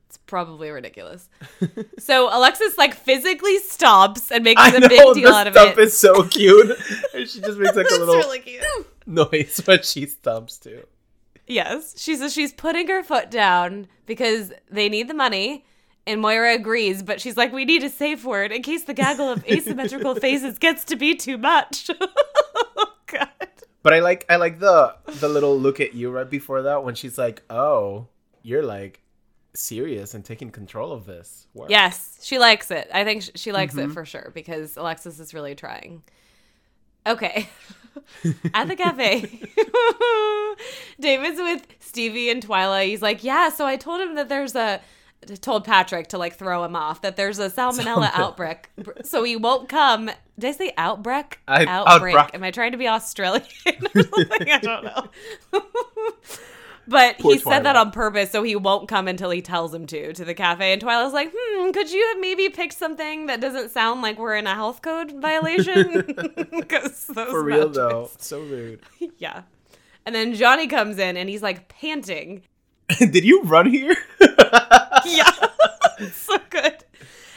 It's 0.07 0.17
probably 0.17 0.69
ridiculous. 0.69 1.27
so 1.99 2.35
Alexis 2.35 2.77
like 2.77 2.93
physically 2.93 3.59
stomps 3.59 4.31
and 4.31 4.43
makes 4.43 4.61
I 4.61 4.69
a 4.75 4.79
know 4.79 4.87
big 4.87 5.13
deal 5.15 5.29
out 5.33 5.47
of 5.47 5.53
stump 5.53 5.77
it. 5.77 5.79
is 5.79 5.97
so 5.97 6.23
cute. 6.23 6.77
she 7.13 7.41
just 7.41 7.57
makes 7.57 7.75
like 7.75 7.87
a 7.89 7.95
little 7.99 8.15
really 8.15 8.39
cute. 8.39 8.63
noise 9.05 9.61
when 9.65 9.81
she 9.81 10.05
stumps 10.05 10.57
too. 10.57 10.85
Yes, 11.45 11.99
she 12.01 12.15
says 12.15 12.31
she's 12.31 12.53
putting 12.53 12.87
her 12.87 13.03
foot 13.03 13.29
down 13.29 13.87
because 14.05 14.53
they 14.71 14.87
need 14.87 15.09
the 15.09 15.13
money. 15.13 15.65
And 16.05 16.19
Moira 16.21 16.55
agrees, 16.55 17.01
but 17.01 17.21
she's 17.21 17.37
like, 17.37 17.53
we 17.53 17.63
need 17.63 17.81
a 17.83 17.89
safe 17.89 18.25
word 18.25 18.51
in 18.51 18.61
case 18.61 18.83
the 18.83 18.93
gaggle 18.93 19.29
of 19.29 19.45
asymmetrical 19.47 20.15
faces 20.15 20.59
gets 20.59 20.83
to 20.85 20.97
be 20.97 21.15
too 21.15 21.37
much. 21.37 21.89
But 23.83 23.93
I 23.93 23.99
like 23.99 24.25
I 24.29 24.37
like 24.37 24.59
the 24.59 24.95
the 25.19 25.27
little 25.29 25.59
look 25.59 25.79
at 25.79 25.93
you 25.93 26.09
right 26.09 26.29
before 26.29 26.61
that 26.63 26.83
when 26.83 26.95
she's 26.95 27.17
like, 27.17 27.43
"Oh, 27.49 28.07
you're 28.41 28.63
like 28.63 29.01
serious 29.53 30.13
and 30.13 30.23
taking 30.25 30.49
control 30.51 30.91
of 30.93 31.05
this." 31.05 31.47
Work. 31.53 31.69
Yes, 31.69 32.17
she 32.23 32.39
likes 32.39 32.71
it. 32.71 32.89
I 32.93 33.03
think 33.03 33.23
sh- 33.23 33.29
she 33.35 33.51
likes 33.51 33.75
Mm-hmm. 33.75 33.91
it 33.91 33.93
for 33.93 34.05
sure 34.05 34.31
because 34.33 34.77
Alexis 34.77 35.19
is 35.19 35.33
really 35.33 35.53
trying. 35.55 36.01
Okay. 37.05 37.49
At 38.55 38.67
the 38.69 38.75
cafe, 38.75 39.41
David's 40.99 41.37
with 41.39 41.67
Stevie 41.79 42.29
and 42.29 42.45
Twyla. 42.45 42.85
He's 42.85 43.01
like, 43.01 43.23
Yeah, 43.23 43.49
so 43.49 43.65
I 43.65 43.75
told 43.75 44.01
him 44.01 44.15
that 44.15 44.29
there's 44.29 44.55
a. 44.55 44.81
Told 45.41 45.63
Patrick 45.65 46.07
to 46.09 46.17
like 46.17 46.35
throw 46.35 46.63
him 46.63 46.75
off 46.75 47.01
that 47.01 47.15
there's 47.15 47.39
a 47.39 47.49
salmonella 47.49 48.09
outbreak, 48.13 48.69
so 49.03 49.23
he 49.23 49.35
won't 49.35 49.69
come. 49.69 50.09
Did 50.39 50.49
I 50.49 50.51
say 50.51 50.73
outbreak? 50.77 51.39
I- 51.47 51.65
outbreak. 51.65 52.15
outbreak. 52.15 52.35
Am 52.35 52.43
I 52.43 52.51
trying 52.51 52.71
to 52.71 52.77
be 52.77 52.87
Australian 52.87 53.43
or 53.95 54.03
something? 54.03 54.49
I 54.51 54.59
don't 54.61 54.83
know. 54.83 55.07
But 56.85 57.17
Poor 57.19 57.33
he 57.33 57.39
said 57.39 57.61
that 57.63 57.77
on 57.77 57.91
purpose, 57.91 58.29
so 58.31 58.43
he 58.43 58.57
won't 58.57 58.89
come 58.89 59.07
until 59.07 59.29
he 59.29 59.41
tells 59.41 59.73
him 59.73 59.85
to 59.87 60.11
to 60.11 60.25
the 60.25 60.33
cafe. 60.33 60.73
And 60.73 60.81
Twyla's 60.81 61.13
like, 61.13 61.31
"Hmm, 61.33 61.71
could 61.71 61.89
you 61.89 62.05
have 62.09 62.19
maybe 62.19 62.49
picked 62.49 62.73
something 62.73 63.27
that 63.27 63.39
doesn't 63.39 63.71
sound 63.71 64.01
like 64.01 64.19
we're 64.19 64.35
in 64.35 64.47
a 64.47 64.53
health 64.53 64.81
code 64.81 65.11
violation?" 65.21 66.03
Because 66.51 67.05
For 67.05 67.41
real 67.41 67.69
though, 67.69 68.11
so 68.17 68.41
rude. 68.41 68.81
yeah. 69.17 69.43
And 70.05 70.13
then 70.13 70.33
Johnny 70.33 70.67
comes 70.67 70.97
in 70.97 71.15
and 71.15 71.29
he's 71.29 71.41
like 71.41 71.69
panting. 71.69 72.43
Did 72.99 73.23
you 73.25 73.41
run 73.43 73.65
here? 73.69 73.95
Yeah, 75.05 75.29
so 76.13 76.37
good. 76.49 76.81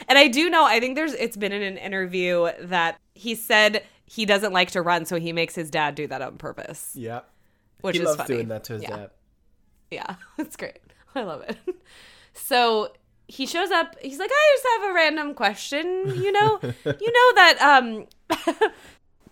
And 0.07 0.17
I 0.17 0.29
do 0.29 0.49
know. 0.49 0.63
I 0.65 0.79
think 0.79 0.95
there's. 0.95 1.13
It's 1.13 1.35
been 1.35 1.51
in 1.51 1.61
an 1.63 1.77
interview 1.77 2.49
that 2.61 2.97
he 3.13 3.35
said 3.35 3.83
he 4.05 4.25
doesn't 4.25 4.53
like 4.53 4.71
to 4.71 4.81
run, 4.81 5.05
so 5.05 5.19
he 5.19 5.33
makes 5.33 5.53
his 5.53 5.69
dad 5.69 5.95
do 5.95 6.07
that 6.07 6.21
on 6.21 6.37
purpose, 6.37 6.93
yeah. 6.95 7.21
which 7.81 7.97
he 7.97 8.01
is 8.03 8.05
loves 8.07 8.17
funny. 8.19 8.35
doing 8.35 8.47
that 8.47 8.63
to 8.65 8.73
his 8.73 8.83
Yeah. 8.83 8.89
dad. 8.95 9.09
Yeah, 9.91 10.15
it's 10.37 10.55
great. 10.55 10.77
I 11.13 11.23
love 11.23 11.41
it. 11.41 11.57
So 12.33 12.93
he 13.27 13.45
shows 13.45 13.69
up. 13.71 13.95
He's 14.01 14.19
like, 14.19 14.31
I 14.31 14.55
just 14.55 14.67
have 14.81 14.89
a 14.91 14.93
random 14.93 15.33
question. 15.33 15.85
You 16.15 16.31
know, 16.31 16.59
you 16.61 17.11
know 17.11 17.33
that 17.35 17.57
um, 17.61 18.05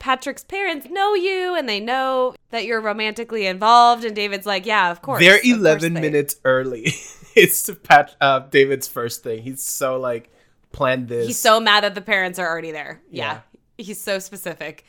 Patrick's 0.05 0.43
parents 0.43 0.85
know 0.87 1.15
you, 1.15 1.55
and 1.55 1.67
they 1.67 1.79
know 1.79 2.35
that 2.51 2.63
you're 2.63 2.79
romantically 2.79 3.47
involved. 3.47 4.05
And 4.05 4.15
David's 4.15 4.45
like, 4.45 4.63
Yeah, 4.67 4.91
of 4.91 5.01
course. 5.01 5.19
They're 5.19 5.37
of 5.37 5.41
course 5.41 5.53
11 5.57 5.95
they-" 5.95 6.01
minutes 6.01 6.35
early. 6.45 6.93
it's 7.35 7.67
Pat 7.81 8.15
uh, 8.21 8.41
David's 8.41 8.87
first 8.87 9.23
thing. 9.23 9.41
He's 9.41 9.63
so 9.63 9.99
like 9.99 10.31
planned 10.71 11.07
this. 11.07 11.25
He's 11.25 11.39
so 11.39 11.59
mad 11.59 11.83
that 11.85 11.95
the 11.95 12.01
parents 12.01 12.37
are 12.37 12.47
already 12.47 12.71
there. 12.71 13.01
Yeah. 13.09 13.39
He's 13.79 13.99
so 13.99 14.19
specific. 14.19 14.85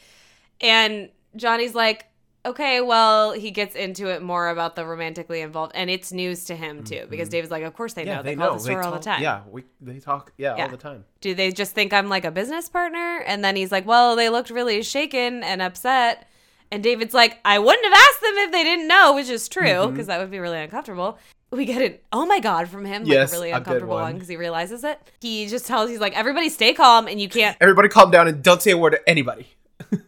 And 0.61 1.09
Johnny's 1.35 1.75
like, 1.75 2.05
okay, 2.47 2.81
well, 2.81 3.33
he 3.33 3.51
gets 3.51 3.75
into 3.75 4.09
it 4.09 4.23
more 4.23 4.49
about 4.49 4.77
the 4.77 4.87
romantically 4.87 5.41
involved, 5.41 5.73
and 5.75 5.91
it's 5.91 6.13
news 6.13 6.45
to 6.45 6.57
him 6.57 6.85
too, 6.85 7.07
because 7.11 7.29
David's 7.29 7.51
like, 7.51 7.65
of 7.65 7.75
course 7.75 7.93
they 7.95 8.03
Mm-hmm. 8.03 8.09
yeah, 8.09 8.17
know. 8.17 8.23
they, 8.23 8.31
They, 8.31 8.37
call 8.37 8.49
know. 8.49 8.55
the 8.55 8.61
store 8.61 8.83
all 8.83 8.93
the 8.93 8.99
time. 9.01 9.23
Yeah, 9.23 9.43
we 9.51 9.65
they 9.81 9.99
talk. 10.01 10.33
Yeah, 10.39 10.57
Yeah. 10.57 10.65
all 10.65 10.71
the 10.71 10.77
time. 10.77 11.05
Do 11.21 11.35
they 11.35 11.51
just 11.53 11.73
think 11.73 11.93
I'm 11.93 12.09
like 12.09 12.25
a 12.25 12.31
business 12.31 12.69
partner? 12.69 13.19
And 13.27 13.45
then 13.45 13.57
he's 13.57 13.71
like, 13.73 13.87
well, 13.87 14.17
they 14.17 14.29
looked 14.31 14.51
really 14.51 14.83
shaken 14.83 15.43
and 15.43 15.61
upset. 15.61 16.29
And 16.73 16.83
David's 16.83 17.15
like, 17.15 17.39
I 17.45 17.59
wouldn't 17.61 17.85
have 17.85 17.95
asked 17.95 18.21
them 18.23 18.35
if 18.39 18.53
they 18.53 18.65
didn't 18.65 18.89
know, 18.89 19.15
which 19.15 19.29
is 19.29 19.49
true, 19.49 19.65
Mm-hmm. 19.67 19.91
because 19.93 20.07
that 20.09 20.19
would 20.21 20.31
be 20.31 20.39
really 20.39 20.59
uncomfortable. 20.59 21.19
We 21.53 21.65
get 21.65 21.81
an 21.81 21.99
oh 22.13 22.27
my 22.27 22.41
god 22.41 22.69
from 22.69 22.85
him, 22.85 23.05
like 23.05 23.29
a 23.29 23.31
really 23.31 23.53
uncomfortable 23.53 23.95
one. 23.95 24.15
because 24.15 24.29
he 24.29 24.37
realizes 24.37 24.83
it. 24.83 24.99
He 25.21 25.47
just 25.47 25.65
tells 25.67 25.89
he's 25.89 26.01
like, 26.01 26.17
everybody 26.17 26.49
stay 26.49 26.75
calm 26.75 27.07
and 27.07 27.21
you 27.21 27.29
can't 27.29 27.57
Everybody, 27.61 27.89
calm 27.89 28.11
down 28.11 28.27
and 28.27 28.43
don't 28.43 28.61
say 28.61 28.73
a 28.73 28.77
word 28.77 28.91
to 28.91 29.09
anybody. 29.09 29.47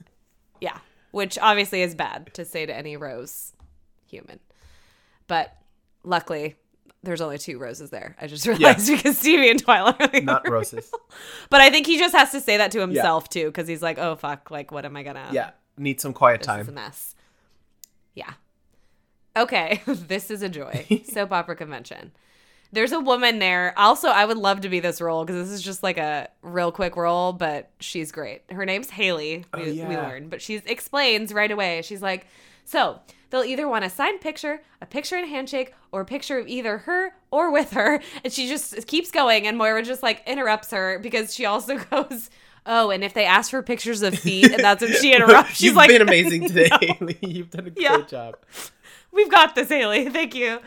Yeah, 1.18 1.24
which 1.24 1.38
obviously 1.38 1.82
is 1.82 1.94
bad 1.94 2.30
to 2.34 2.44
say 2.44 2.66
to 2.66 2.74
any 2.74 2.96
rose 2.96 3.52
human. 4.06 4.40
But 5.26 5.56
luckily, 6.04 6.56
there's 7.02 7.20
only 7.20 7.38
two 7.38 7.58
roses 7.58 7.90
there. 7.90 8.16
I 8.20 8.26
just 8.26 8.46
realized 8.46 8.88
because 8.90 9.18
Stevie 9.18 9.50
and 9.50 9.64
Twyla 9.64 10.14
are 10.14 10.20
Not 10.20 10.48
roses. 10.50 10.90
But 11.50 11.60
I 11.60 11.70
think 11.70 11.86
he 11.86 11.98
just 11.98 12.14
has 12.14 12.32
to 12.32 12.40
say 12.40 12.56
that 12.56 12.70
to 12.72 12.80
himself 12.80 13.28
too, 13.28 13.46
because 13.46 13.68
he's 13.68 13.82
like, 13.82 13.98
oh 13.98 14.16
fuck, 14.16 14.50
like 14.50 14.72
what 14.72 14.84
am 14.84 14.96
I 14.96 15.02
gonna? 15.02 15.28
Yeah, 15.32 15.50
need 15.76 16.00
some 16.00 16.12
quiet 16.12 16.40
this 16.40 16.48
is 16.48 16.54
a 16.60 16.64
time. 16.64 16.74
mess. 16.74 17.14
Yeah. 18.14 18.32
Okay, 19.36 19.82
this 19.86 20.30
is 20.30 20.42
a 20.42 20.48
joy. 20.48 21.02
Soap 21.12 21.32
opera 21.32 21.54
convention. 21.56 22.12
There's 22.72 22.92
a 22.92 23.00
woman 23.00 23.38
there. 23.38 23.72
Also, 23.78 24.08
I 24.08 24.24
would 24.26 24.36
love 24.36 24.60
to 24.62 24.68
be 24.68 24.80
this 24.80 25.00
role 25.00 25.24
because 25.24 25.46
this 25.48 25.54
is 25.58 25.62
just 25.62 25.82
like 25.82 25.96
a 25.96 26.28
real 26.42 26.70
quick 26.70 26.96
role, 26.96 27.32
but 27.32 27.70
she's 27.80 28.12
great. 28.12 28.42
Her 28.50 28.66
name's 28.66 28.90
Haley. 28.90 29.44
We, 29.54 29.60
Oh, 29.60 29.64
we 29.64 29.70
yeah. 29.72 29.88
learn, 30.06 30.28
but 30.28 30.42
she 30.42 30.56
explains 30.56 31.32
right 31.32 31.50
away. 31.50 31.80
She's 31.82 32.02
like, 32.02 32.26
so 32.66 33.00
they'll 33.30 33.42
either 33.44 33.66
want 33.66 33.86
a 33.86 33.90
signed 33.90 34.20
picture, 34.20 34.60
a 34.82 34.86
picture 34.86 35.16
and 35.16 35.26
handshake, 35.28 35.72
or 35.92 36.02
a 36.02 36.04
picture 36.04 36.38
of 36.38 36.46
either 36.46 36.78
her 36.78 37.14
or 37.30 37.50
with 37.50 37.70
her. 37.72 38.02
And 38.22 38.30
she 38.32 38.48
just 38.48 38.86
keeps 38.86 39.10
going, 39.10 39.46
and 39.46 39.56
Moira 39.56 39.82
just 39.82 40.02
like 40.02 40.22
interrupts 40.26 40.70
her 40.72 40.98
because 40.98 41.34
she 41.34 41.46
also 41.46 41.78
goes. 41.90 42.28
Oh, 42.66 42.90
and 42.90 43.02
if 43.02 43.14
they 43.14 43.24
ask 43.24 43.50
for 43.50 43.62
pictures 43.62 44.02
of 44.02 44.14
feet, 44.18 44.52
and 44.52 44.62
that's 44.62 44.82
when 44.82 44.92
she 44.92 45.14
interrupts, 45.14 45.52
she's 45.52 45.62
You've 45.62 45.76
like, 45.76 45.88
been 45.88 46.02
amazing 46.06 46.48
today, 46.48 46.68
Haley. 46.82 47.16
You've 47.22 47.48
done 47.50 47.66
a 47.68 47.70
great 47.70 47.82
Yeah. 47.82 48.02
job. 48.02 48.36
we've 49.10 49.30
got 49.30 49.54
this 49.54 49.70
haley 49.70 50.10
thank 50.10 50.34
you 50.34 50.60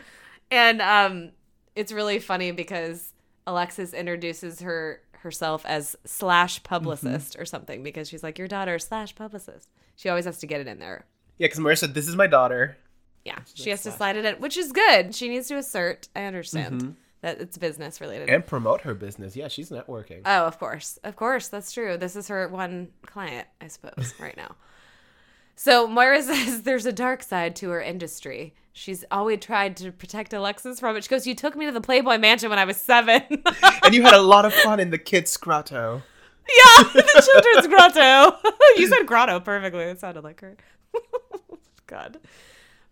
and 0.50 0.82
um 0.82 1.30
it's 1.74 1.92
really 1.92 2.18
funny 2.18 2.50
because 2.50 3.12
alexis 3.46 3.92
introduces 3.92 4.60
her 4.60 5.00
herself 5.12 5.64
as 5.66 5.96
slash 6.04 6.56
mm-hmm. 6.56 6.68
publicist 6.68 7.36
or 7.38 7.44
something 7.44 7.82
because 7.82 8.08
she's 8.08 8.22
like 8.22 8.38
your 8.38 8.48
daughter 8.48 8.78
slash 8.78 9.14
publicist 9.14 9.68
she 9.96 10.08
always 10.08 10.24
has 10.24 10.38
to 10.38 10.46
get 10.46 10.60
it 10.60 10.66
in 10.66 10.78
there 10.78 11.04
Yeah, 11.38 11.46
because 11.46 11.60
Marissa, 11.60 11.92
"This 11.92 12.08
is 12.08 12.16
my 12.16 12.26
daughter." 12.26 12.76
yeah 13.24 13.38
she 13.54 13.70
has 13.70 13.82
to 13.84 13.92
slide 13.92 14.16
it 14.16 14.24
in 14.24 14.34
which 14.36 14.56
is 14.56 14.72
good 14.72 15.14
she 15.14 15.28
needs 15.28 15.46
to 15.46 15.56
assert 15.56 16.08
i 16.16 16.24
understand 16.24 16.80
mm-hmm. 16.80 16.90
that 17.20 17.40
it's 17.40 17.56
business 17.56 18.00
related 18.00 18.28
and 18.28 18.44
promote 18.44 18.80
her 18.82 18.94
business. 18.94 19.36
Yeah, 19.36 19.48
she's 19.48 19.70
networking. 19.70 20.22
Oh, 20.26 20.44
of 20.44 20.58
course. 20.58 20.98
Of 21.04 21.14
course. 21.14 21.46
That's 21.48 21.70
true. 21.72 21.96
This 21.96 22.16
is 22.16 22.26
her 22.28 22.48
one 22.48 22.88
client, 23.06 23.46
I 23.60 23.68
suppose, 23.68 24.12
right 24.18 24.36
now. 24.36 24.56
So 25.54 25.86
Moira 25.86 26.22
says 26.22 26.62
there's 26.62 26.86
a 26.86 26.92
dark 26.92 27.22
side 27.22 27.56
to 27.56 27.70
her 27.70 27.80
industry. 27.80 28.54
She's 28.72 29.04
always 29.10 29.40
tried 29.40 29.76
to 29.78 29.92
protect 29.92 30.32
Alexis 30.32 30.80
from 30.80 30.96
it. 30.96 31.04
She 31.04 31.10
goes, 31.10 31.26
You 31.26 31.34
took 31.34 31.56
me 31.56 31.66
to 31.66 31.72
the 31.72 31.80
Playboy 31.80 32.18
Mansion 32.18 32.48
when 32.48 32.58
I 32.58 32.64
was 32.64 32.78
seven. 32.78 33.22
and 33.84 33.94
you 33.94 34.02
had 34.02 34.14
a 34.14 34.22
lot 34.22 34.44
of 34.44 34.54
fun 34.54 34.80
in 34.80 34.90
the 34.90 34.98
kids' 34.98 35.36
grotto. 35.36 36.02
yeah, 36.48 36.82
the 36.94 37.30
children's 37.32 37.66
grotto. 37.66 38.38
you 38.76 38.86
said 38.86 39.06
grotto 39.06 39.40
perfectly. 39.40 39.84
It 39.84 40.00
sounded 40.00 40.24
like 40.24 40.40
her. 40.40 40.56
God. 41.86 42.18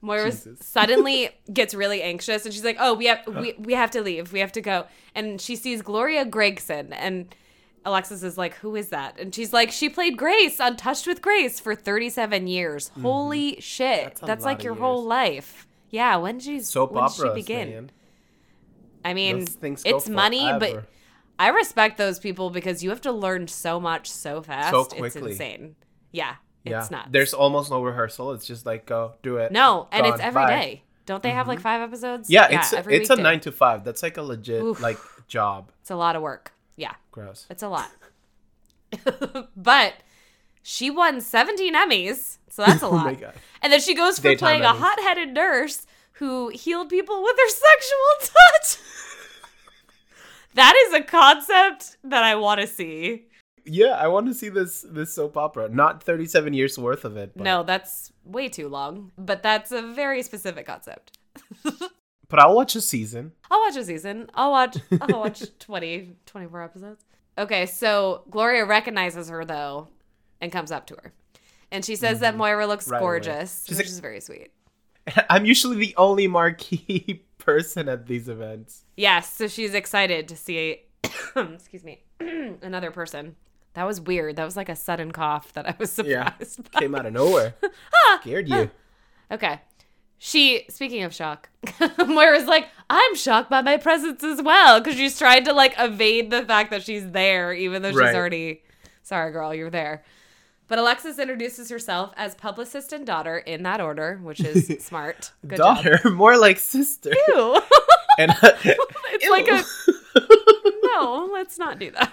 Moira 0.03 0.31
Jesus. 0.31 0.59
suddenly 0.61 1.31
gets 1.53 1.75
really 1.75 2.03
anxious 2.03 2.45
and 2.45 2.55
she's 2.55 2.65
like, 2.65 2.77
"Oh, 2.81 2.95
we 2.95 3.07
have 3.07 3.27
we, 3.27 3.55
we 3.59 3.75
have 3.75 3.91
to 3.93 4.03
leave. 4.03 4.33
We 4.33 4.41
have 4.41 4.53
to 4.53 4.61
go." 4.61 4.87
And 5.15 5.41
she 5.41 5.57
sees 5.57 5.83
Gloria 5.83 6.25
Gregson 6.25 6.93
and 6.93 7.35
Alexis 7.85 8.23
is 8.23 8.37
like, 8.37 8.55
"Who 8.57 8.77
is 8.77 8.89
that?" 8.91 9.19
And 9.19 9.35
she's 9.35 9.53
like, 9.53 9.71
"She 9.71 9.89
played 9.89 10.17
Grace 10.19 10.61
on 10.61 10.77
Touched 10.77 11.07
with 11.07 11.23
Grace 11.23 11.59
for 11.61 11.75
37 11.75 12.47
years. 12.47 12.91
Holy 13.01 13.61
shit. 13.61 13.99
Mm-hmm. 14.01 14.09
That's 14.09 14.21
That's, 14.21 14.45
like 14.45 14.63
your 14.63 14.75
whole 14.75 15.05
life." 15.05 15.67
Yeah, 15.91 16.17
when 16.17 16.37
did 16.39 16.45
she 16.45 16.61
Soap 16.61 16.93
when 16.93 17.05
did 17.05 17.13
she 17.15 17.23
operas, 17.23 17.35
begin? 17.35 17.71
man. 17.71 17.91
I 19.05 19.15
mean, 19.15 19.41
Those 19.41 19.49
things 19.51 19.83
go 19.83 19.97
it's 19.97 20.09
money, 20.09 20.51
but. 20.59 20.85
I 21.39 21.49
respect 21.49 21.97
those 21.97 22.19
people 22.19 22.51
because 22.51 22.85
you 22.85 22.91
have 22.91 23.01
to 23.01 23.13
learn 23.13 23.49
so 23.49 23.81
much 23.81 24.11
so 24.11 24.43
fast. 24.43 24.73
So 24.73 24.81
It's 24.83 24.93
quickly. 24.93 25.31
insane. 25.33 25.75
Yeah, 26.13 26.35
Yeah, 26.65 26.81
it's 26.83 26.91
not. 26.91 27.11
there's 27.11 27.33
almost 27.33 27.71
no 27.71 27.83
rehearsal. 27.83 28.33
It's 28.33 28.47
just 28.47 28.67
like 28.67 28.85
go 28.85 29.15
do 29.23 29.39
it. 29.39 29.51
no, 29.51 29.89
and 29.91 30.05
it's 30.07 30.19
Gone. 30.19 30.27
every 30.27 30.43
Bye. 30.43 30.51
day. 30.51 30.83
Don't 31.07 31.23
they 31.23 31.31
have 31.31 31.49
like 31.49 31.61
five 31.61 31.81
episodes? 31.81 32.29
Yeah, 32.29 32.47
it's 32.51 32.75
every 32.75 32.95
it's 32.95 33.09
a 33.09 33.17
nine 33.17 33.41
to 33.41 33.53
five. 33.53 33.85
That's 33.85 34.03
like 34.03 34.19
a 34.19 34.23
legit 34.23 34.63
Oof. 34.63 34.83
like 34.83 34.99
job. 35.29 35.73
It's 35.81 35.91
a 35.91 35.97
lot 35.97 36.15
of 36.15 36.21
work. 36.21 36.53
Yeah, 36.81 36.95
Gross. 37.13 37.47
it's 37.51 37.63
a 37.63 37.69
lot. 37.69 37.91
but 39.57 39.95
she 40.63 40.91
won 40.91 41.21
17 41.21 41.75
Emmys, 41.75 42.39
so 42.49 42.65
that's 42.65 42.83
a 42.83 42.87
Oh 42.91 42.91
lot. 42.91 43.05
my 43.05 43.15
God. 43.15 43.35
And 43.63 43.73
then 43.73 43.81
she 43.81 43.95
goes 43.95 44.17
for 44.19 44.29
Daytime 44.31 44.39
playing 44.39 44.63
a 44.65 44.69
Emmys. 44.69 44.79
hot-headed 44.79 45.35
nurse 45.35 45.87
who 46.15 46.49
healed 46.49 46.89
people 46.89 47.23
with 47.23 47.37
her 47.37 47.49
sexual 47.69 48.35
touch. 48.35 48.79
that 50.55 50.75
is 50.87 50.95
a 50.95 51.03
concept 51.03 51.97
that 52.05 52.23
I 52.25 52.35
want 52.37 52.61
to 52.63 52.67
see. 52.67 53.27
Yeah, 53.67 53.91
I 53.93 54.09
want 54.09 54.27
to 54.27 54.35
see 54.35 54.49
this 54.49 54.85
this 54.89 55.13
soap 55.15 55.37
opera. 55.37 55.69
Not 55.69 56.03
37 56.03 56.55
years 56.55 56.79
worth 56.79 57.05
of 57.05 57.17
it. 57.19 57.33
But, 57.37 57.45
No, 57.45 57.63
that's 57.63 58.11
way 58.25 58.49
too 58.49 58.69
long, 58.69 59.13
but 59.19 59.43
that's 59.43 59.71
a 59.71 59.83
very 59.83 60.23
specific 60.23 60.67
concept. 60.67 61.19
But 62.31 62.39
I'll 62.41 62.55
watch 62.57 62.75
a 62.77 62.81
season. 62.81 63.33
I'll 63.51 63.61
watch 63.61 63.77
a 63.77 63.85
season. 63.85 64.31
I'll 64.35 64.51
watch 64.51 64.79
I'll 65.01 65.21
watch 65.21 65.43
20 65.59 66.17
24 66.25 66.63
episodes. 66.63 67.05
Okay, 67.37 67.67
so 67.67 68.23
Gloria 68.31 68.65
recognizes 68.65 69.29
her 69.29 69.45
though 69.45 69.89
and 70.41 70.51
comes 70.51 70.71
up 70.73 70.87
to 70.87 70.95
her. 70.95 71.13
And 71.71 71.85
she 71.85 71.95
says 71.97 72.21
that 72.21 72.37
Moira 72.37 72.67
looks 72.67 72.85
Mm-hmm. 72.87 72.93
Right 72.95 73.01
gorgeous, 73.01 73.65
She's 73.67 73.77
which 73.77 73.87
like- 73.87 73.93
is 73.93 74.01
very 74.01 74.21
sweet. 74.21 74.49
I'm 75.31 75.45
usually 75.45 75.77
the 75.77 75.95
only 75.97 76.27
marquee 76.29 77.25
person 77.39 77.89
at 77.89 78.07
these 78.07 78.29
events. 78.29 78.85
Yes, 78.97 79.33
so 79.33 79.47
she's 79.49 79.75
excited 79.75 80.29
to 80.29 80.37
see 80.37 80.81
excuse 81.37 81.85
me, 81.85 82.03
another 82.63 82.91
person. 82.91 83.37
That 83.75 83.85
was 83.85 84.01
weird. 84.01 84.35
That 84.37 84.45
was 84.45 84.57
like 84.57 84.69
a 84.69 84.75
sudden 84.77 85.13
cough 85.13 85.53
that 85.53 85.65
I 85.69 85.77
was 85.79 85.97
Yeah. 86.05 86.33
surprised 86.39 86.73
by. 86.73 86.81
Came 86.81 86.95
out 86.97 87.07
of 87.07 87.13
nowhere. 87.13 87.55
ah, 87.95 88.19
Scared 88.21 88.49
you. 88.49 88.69
Okay. 89.31 89.61
She, 90.23 90.67
speaking 90.69 91.03
of 91.05 91.15
shock, 91.15 91.49
Moira's 92.07 92.45
like, 92.47 92.69
I'm 92.91 93.15
shocked 93.17 93.49
by 93.49 93.63
my 93.63 93.79
presence 93.79 94.23
as 94.23 94.43
well. 94.43 94.79
Because 94.79 94.95
she's 94.97 95.19
trying 95.19 95.45
to 95.47 95.55
like 95.55 95.75
evade 95.79 96.31
the 96.31 96.43
fact 96.43 96.71
that 96.73 96.83
she's 96.83 97.11
there, 97.11 97.55
even 97.55 97.81
though 97.81 97.89
she's 97.91 97.99
Right. 97.99 98.15
already, 98.15 98.63
sorry, 99.03 99.33
girl, 99.33 99.55
you're 99.55 99.71
there. 99.71 100.05
But 100.69 100.79
Alexis 100.79 101.19
introduces 101.19 101.71
herself 101.71 102.13
as 102.19 102.35
publicist 102.35 102.93
and 102.93 103.07
daughter 103.07 103.39
in 103.39 103.63
that 103.63 103.81
order, 103.81 104.21
which 104.23 104.41
is 104.41 104.67
smart. 104.85 105.33
Good 105.47 105.57
job. 105.57 105.83
Daughter, 105.83 106.11
more 106.11 106.37
like 106.37 106.59
sister. 106.59 107.13
Ew. 107.29 107.59
And 108.19 108.31
uh, 108.31 108.53
it's 108.63 109.31
like 109.31 109.49
a, 109.49 109.65
no, 110.85 111.31
let's 111.33 111.59
not 111.59 111.79
do 111.79 111.91
that. 111.93 112.13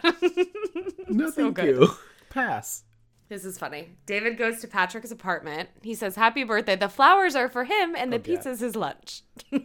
no, 1.10 1.26
So 1.30 1.32
thank 1.52 1.56
good. 1.58 1.66
you. 1.76 1.90
Pass. 2.30 2.84
This 3.30 3.44
is 3.44 3.58
funny. 3.58 3.90
David 4.06 4.38
goes 4.38 4.62
to 4.62 4.68
Patrick's 4.68 5.12
apartment. 5.12 5.70
He 5.82 5.96
says, 5.96 6.16
Happy 6.16 6.44
birthday. 6.44 6.76
The 6.78 6.88
flowers 6.90 7.36
are 7.36 7.50
for 7.50 7.66
him 7.66 7.96
and 7.96 8.12
the 8.12 8.18
Oh, 8.18 8.22
yeah. 8.26 8.36
pizza's 8.38 8.60
his 8.62 8.76
lunch. 8.76 9.22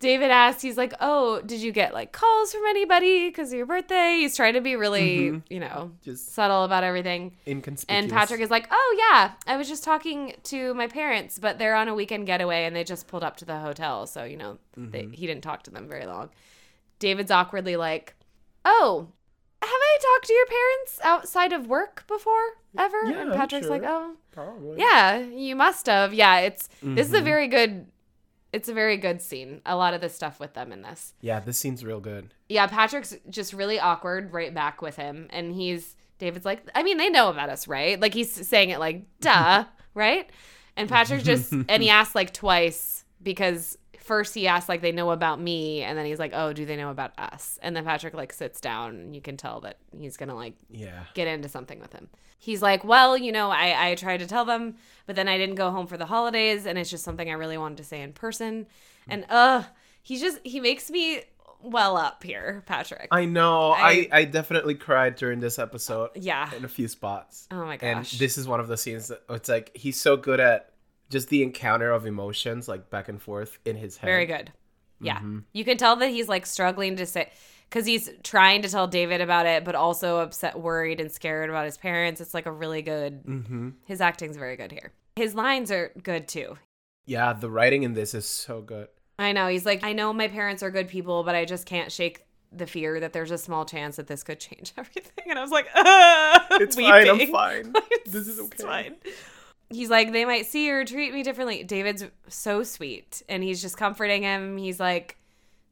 David 0.00 0.30
asks, 0.30 0.62
he's 0.62 0.76
like, 0.76 0.94
Oh, 1.00 1.40
did 1.40 1.60
you 1.60 1.72
get 1.72 1.92
like 1.92 2.12
calls 2.12 2.52
from 2.52 2.62
anybody 2.68 3.28
because 3.28 3.50
of 3.50 3.56
your 3.56 3.66
birthday? 3.66 4.18
He's 4.20 4.36
trying 4.36 4.54
to 4.54 4.60
be 4.60 4.76
really, 4.76 5.18
mm-hmm. 5.30 5.52
you 5.52 5.58
know, 5.58 5.90
Just 6.04 6.34
subtle 6.34 6.62
about 6.62 6.84
everything. 6.84 7.32
inconspicuous. 7.48 8.02
And 8.04 8.12
Patrick 8.12 8.40
is 8.40 8.50
like, 8.50 8.68
Oh, 8.70 8.96
yeah, 9.10 9.32
I 9.46 9.56
was 9.56 9.68
just 9.68 9.82
talking 9.82 10.34
to 10.44 10.72
my 10.74 10.86
parents, 10.86 11.38
but 11.40 11.58
they're 11.58 11.74
on 11.74 11.88
a 11.88 11.94
weekend 11.94 12.26
getaway 12.26 12.64
and 12.64 12.76
they 12.76 12.84
just 12.84 13.08
pulled 13.08 13.24
up 13.24 13.38
to 13.38 13.44
the 13.44 13.58
hotel. 13.58 14.06
So, 14.06 14.22
you 14.22 14.36
know, 14.36 14.58
they, 14.76 15.02
mm-hmm. 15.02 15.12
he 15.12 15.26
didn't 15.26 15.42
talk 15.42 15.64
to 15.64 15.70
them 15.72 15.88
very 15.88 16.06
long. 16.06 16.28
David's 17.00 17.32
awkwardly 17.32 17.76
like, 17.76 18.14
Oh, 18.64 19.08
have 19.62 19.70
I 19.70 19.98
talked 20.00 20.26
to 20.26 20.32
your 20.32 20.46
parents 20.46 21.00
outside 21.02 21.52
of 21.52 21.66
work 21.66 22.04
before 22.06 22.54
ever? 22.76 22.96
Yeah, 23.06 23.22
and 23.22 23.32
Patrick's 23.32 23.68
like. 23.68 23.82
Oh, 23.84 24.14
Probably. 24.32 24.78
yeah, 24.78 25.18
you 25.18 25.56
must 25.56 25.86
have. 25.86 26.14
Yeah, 26.14 26.38
it's 26.40 26.68
this 26.82 27.08
is 27.08 27.12
Mm-hmm. 27.12 27.20
a 27.22 27.24
very 27.24 27.48
good 27.48 27.86
it's 28.52 28.68
a 28.68 28.72
very 28.72 28.96
good 28.96 29.20
scene. 29.20 29.60
A 29.66 29.76
lot 29.76 29.92
of 29.94 30.00
the 30.00 30.08
stuff 30.08 30.40
with 30.40 30.54
them 30.54 30.72
in 30.72 30.80
this. 30.82 31.12
Yeah, 31.20 31.38
this 31.40 31.58
scene's 31.58 31.84
real 31.84 32.00
good. 32.00 32.32
Yeah, 32.48 32.66
Patrick's 32.66 33.14
just 33.28 33.52
really 33.52 33.78
awkward 33.78 34.32
right 34.32 34.54
back 34.54 34.80
with 34.80 34.96
him 34.96 35.26
and 35.30 35.52
he's 35.54 35.96
David's 36.18 36.44
like, 36.46 36.62
I 36.74 36.82
mean, 36.82 36.96
they 36.96 37.10
know 37.10 37.28
about 37.28 37.50
us, 37.50 37.68
right? 37.68 38.00
Like 38.00 38.14
he's 38.14 38.32
saying 38.48 38.70
it 38.70 38.78
like, 38.78 39.02
duh, 39.20 39.64
right? 39.94 40.30
And 40.76 40.88
Patrick 40.88 41.24
just 41.24 41.52
and 41.68 41.82
he 41.82 41.90
asked 41.90 42.14
like 42.14 42.32
twice 42.32 43.04
because 43.22 43.76
first 44.08 44.34
he 44.34 44.48
asks 44.48 44.68
like 44.68 44.80
they 44.80 44.90
know 44.90 45.10
about 45.12 45.40
me 45.40 45.82
and 45.82 45.96
then 45.96 46.04
he's 46.06 46.18
like 46.18 46.32
oh 46.34 46.52
do 46.52 46.66
they 46.66 46.74
know 46.76 46.90
about 46.90 47.12
us? 47.18 47.58
And 47.62 47.76
then 47.76 47.84
patrick 47.84 48.14
like 48.14 48.32
sits 48.32 48.60
down 48.60 48.96
and 48.96 49.14
you 49.14 49.20
can 49.20 49.36
tell 49.36 49.60
that 49.60 49.76
he's 49.96 50.16
gonna 50.16 50.34
like 50.34 50.54
Yeah. 50.70 51.04
get 51.14 51.28
into 51.28 51.48
something 51.48 51.78
with 51.78 51.92
him. 51.92 52.08
He's 52.40 52.62
like 52.62 52.82
well 52.84 53.16
you 53.16 53.30
know 53.32 53.50
i 53.50 53.90
i 53.90 53.94
tried 53.94 54.18
to 54.20 54.26
tell 54.26 54.44
them 54.44 54.76
but 55.06 55.14
then 55.16 55.28
i 55.28 55.36
didn't 55.38 55.56
go 55.56 55.70
home 55.70 55.86
for 55.86 55.96
the 55.96 56.06
holidays 56.06 56.66
and 56.66 56.78
it's 56.78 56.90
just 56.90 57.04
something 57.04 57.28
i 57.28 57.34
really 57.34 57.58
wanted 57.58 57.78
to 57.78 57.84
say 57.84 58.00
in 58.02 58.12
person. 58.12 58.66
And 59.08 59.24
uh 59.30 59.62
he's 60.02 60.20
just 60.20 60.38
he 60.44 60.58
makes 60.60 60.90
me 60.90 61.20
well 61.60 61.96
up 61.96 62.22
here 62.22 62.62
patrick. 62.66 63.08
I 63.10 63.24
know. 63.24 63.72
I, 63.72 63.90
I- 63.90 64.08
I 64.20 64.24
definitely 64.24 64.76
cried 64.76 65.16
during 65.16 65.40
this 65.40 65.58
episode 65.58 66.10
yeah. 66.14 66.48
in 66.54 66.64
a 66.64 66.68
few 66.68 66.86
spots. 66.86 67.48
oh 67.50 67.64
my 67.64 67.76
and 67.82 67.98
gosh. 68.00 68.16
this 68.18 68.38
is 68.38 68.46
one 68.46 68.60
of 68.60 68.68
the 68.68 68.76
scenes 68.76 69.08
that 69.08 69.22
it's 69.28 69.48
like 69.48 69.76
he's 69.76 70.00
so 70.00 70.16
good 70.16 70.38
at 70.38 70.70
just 71.10 71.28
the 71.28 71.42
encounter 71.42 71.90
of 71.90 72.06
emotions 72.06 72.68
like 72.68 72.90
back 72.90 73.08
and 73.08 73.20
forth 73.20 73.58
in 73.64 73.76
his 73.76 73.96
head. 73.96 74.06
Very 74.06 74.26
good. 74.26 74.52
Yeah. 75.00 75.18
Mm-hmm. 75.18 75.40
You 75.52 75.64
can 75.64 75.76
tell 75.76 75.96
that 75.96 76.10
he's 76.10 76.28
like 76.28 76.46
struggling 76.46 76.96
to 76.96 77.06
say 77.06 77.30
because 77.68 77.86
he's 77.86 78.10
trying 78.22 78.62
to 78.62 78.68
tell 78.68 78.86
David 78.86 79.20
about 79.20 79.46
it, 79.46 79.64
but 79.64 79.74
also 79.74 80.18
upset, 80.18 80.58
worried, 80.58 81.00
and 81.00 81.12
scared 81.12 81.50
about 81.50 81.66
his 81.66 81.76
parents. 81.76 82.20
It's 82.20 82.34
like 82.34 82.46
a 82.46 82.52
really 82.52 82.82
good. 82.82 83.24
Mm-hmm. 83.24 83.70
His 83.84 84.00
acting's 84.00 84.36
very 84.36 84.56
good 84.56 84.72
here. 84.72 84.92
His 85.16 85.34
lines 85.34 85.70
are 85.70 85.92
good 86.02 86.28
too. 86.28 86.56
Yeah, 87.06 87.32
the 87.32 87.50
writing 87.50 87.82
in 87.82 87.94
this 87.94 88.14
is 88.14 88.26
so 88.26 88.60
good. 88.60 88.88
I 89.18 89.32
know. 89.32 89.48
He's 89.48 89.66
like, 89.66 89.82
I 89.82 89.92
know 89.92 90.12
my 90.12 90.28
parents 90.28 90.62
are 90.62 90.70
good 90.70 90.88
people, 90.88 91.24
but 91.24 91.34
I 91.34 91.44
just 91.44 91.66
can't 91.66 91.90
shake 91.90 92.22
the 92.52 92.66
fear 92.66 93.00
that 93.00 93.12
there's 93.12 93.30
a 93.30 93.38
small 93.38 93.64
chance 93.64 93.96
that 93.96 94.06
this 94.06 94.22
could 94.22 94.40
change 94.40 94.72
everything. 94.76 95.24
And 95.28 95.38
I 95.38 95.42
was 95.42 95.50
like, 95.50 95.66
uh, 95.74 96.40
It's 96.60 96.76
fine. 96.76 97.08
I'm 97.08 97.26
fine. 97.32 97.74
This 98.06 98.26
is 98.26 98.38
it's 98.38 98.62
okay. 98.62 98.62
fine. 98.64 98.96
He's 99.70 99.90
like, 99.90 100.12
they 100.12 100.24
might 100.24 100.46
see 100.46 100.70
or 100.70 100.84
treat 100.84 101.12
me 101.12 101.22
differently. 101.22 101.62
David's 101.62 102.04
so 102.28 102.62
sweet. 102.62 103.22
And 103.28 103.42
he's 103.42 103.60
just 103.60 103.76
comforting 103.76 104.22
him. 104.22 104.56
He's 104.56 104.80
like, 104.80 105.18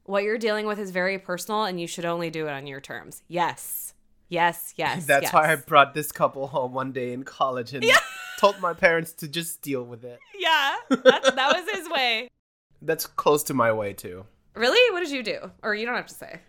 what 0.05 0.23
you're 0.23 0.39
dealing 0.39 0.67
with 0.67 0.79
is 0.79 0.91
very 0.91 1.19
personal 1.19 1.65
and 1.65 1.81
you 1.81 1.87
should 1.87 2.05
only 2.05 2.31
do 2.31 2.47
it 2.47 2.51
on 2.51 2.67
your 2.67 2.81
terms. 2.81 3.23
Yes. 3.29 3.95
Yes. 4.29 4.75
Yes. 4.77 5.07
That's 5.07 5.25
yes. 5.25 5.33
why 5.33 5.53
I 5.53 5.57
brought 5.57 5.95
this 5.95 6.13
couple 6.13 6.47
home 6.49 6.73
one 6.73 6.93
day 6.93 7.13
in 7.13 7.25
college 7.25 7.73
and 7.73 7.85
told 8.39 8.61
my 8.61 8.75
parents 8.75 9.13
to 9.15 9.29
just 9.29 9.63
deal 9.63 9.83
with 9.83 10.05
it. 10.05 10.19
Yeah. 10.39 10.77
That 10.91 11.35
was 11.35 11.77
his 11.77 11.89
way. 11.89 12.29
That's 12.83 13.07
close 13.07 13.43
to 13.45 13.55
my 13.55 13.73
way 13.73 13.95
too. 13.95 14.27
Really? 14.55 14.93
What 14.93 15.01
did 15.01 15.11
you 15.11 15.23
do? 15.23 15.51
Or 15.63 15.75
you 15.75 15.87
don't 15.87 15.97
have 15.97 16.07
to 16.07 16.15
say. 16.15 16.41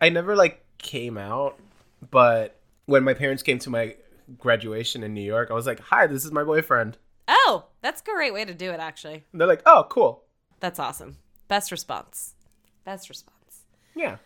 I 0.00 0.08
never 0.08 0.36
like 0.36 0.64
came 0.78 1.16
out, 1.16 1.58
but 2.10 2.58
when 2.86 3.04
my 3.04 3.14
parents 3.14 3.42
came 3.42 3.58
to 3.60 3.70
my 3.70 3.96
graduation 4.38 5.02
in 5.02 5.14
New 5.14 5.22
York, 5.22 5.50
I 5.50 5.54
was 5.54 5.66
like, 5.66 5.80
"Hi, 5.80 6.06
this 6.06 6.24
is 6.24 6.32
my 6.32 6.44
boyfriend." 6.44 6.98
Oh, 7.28 7.66
that's 7.80 8.00
a 8.00 8.04
great 8.04 8.32
way 8.34 8.44
to 8.44 8.54
do 8.54 8.70
it, 8.70 8.80
actually. 8.80 9.24
And 9.32 9.40
they're 9.40 9.48
like, 9.48 9.62
"Oh, 9.66 9.86
cool." 9.88 10.24
That's 10.60 10.78
awesome. 10.78 11.16
Best 11.48 11.70
response. 11.70 12.34
Best 12.84 13.08
response. 13.08 13.64
Yeah. 13.94 14.16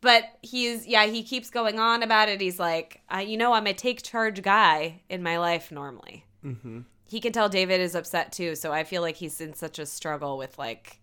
But 0.00 0.24
he's, 0.42 0.86
yeah, 0.86 1.06
he 1.06 1.24
keeps 1.24 1.50
going 1.50 1.80
on 1.80 2.04
about 2.04 2.28
it. 2.28 2.40
He's 2.40 2.60
like, 2.60 3.00
uh, 3.12 3.18
you 3.18 3.36
know, 3.36 3.52
I'm 3.52 3.66
a 3.66 3.74
take 3.74 4.02
charge 4.02 4.42
guy 4.42 5.00
in 5.08 5.24
my 5.24 5.38
life 5.38 5.72
normally. 5.72 6.24
Mm-hmm. 6.44 6.80
He 7.06 7.20
can 7.20 7.32
tell 7.32 7.48
David 7.48 7.80
is 7.80 7.96
upset 7.96 8.30
too. 8.30 8.54
So 8.54 8.72
I 8.72 8.84
feel 8.84 9.02
like 9.02 9.16
he's 9.16 9.40
in 9.40 9.54
such 9.54 9.80
a 9.80 9.86
struggle 9.86 10.38
with 10.38 10.56
like, 10.56 11.00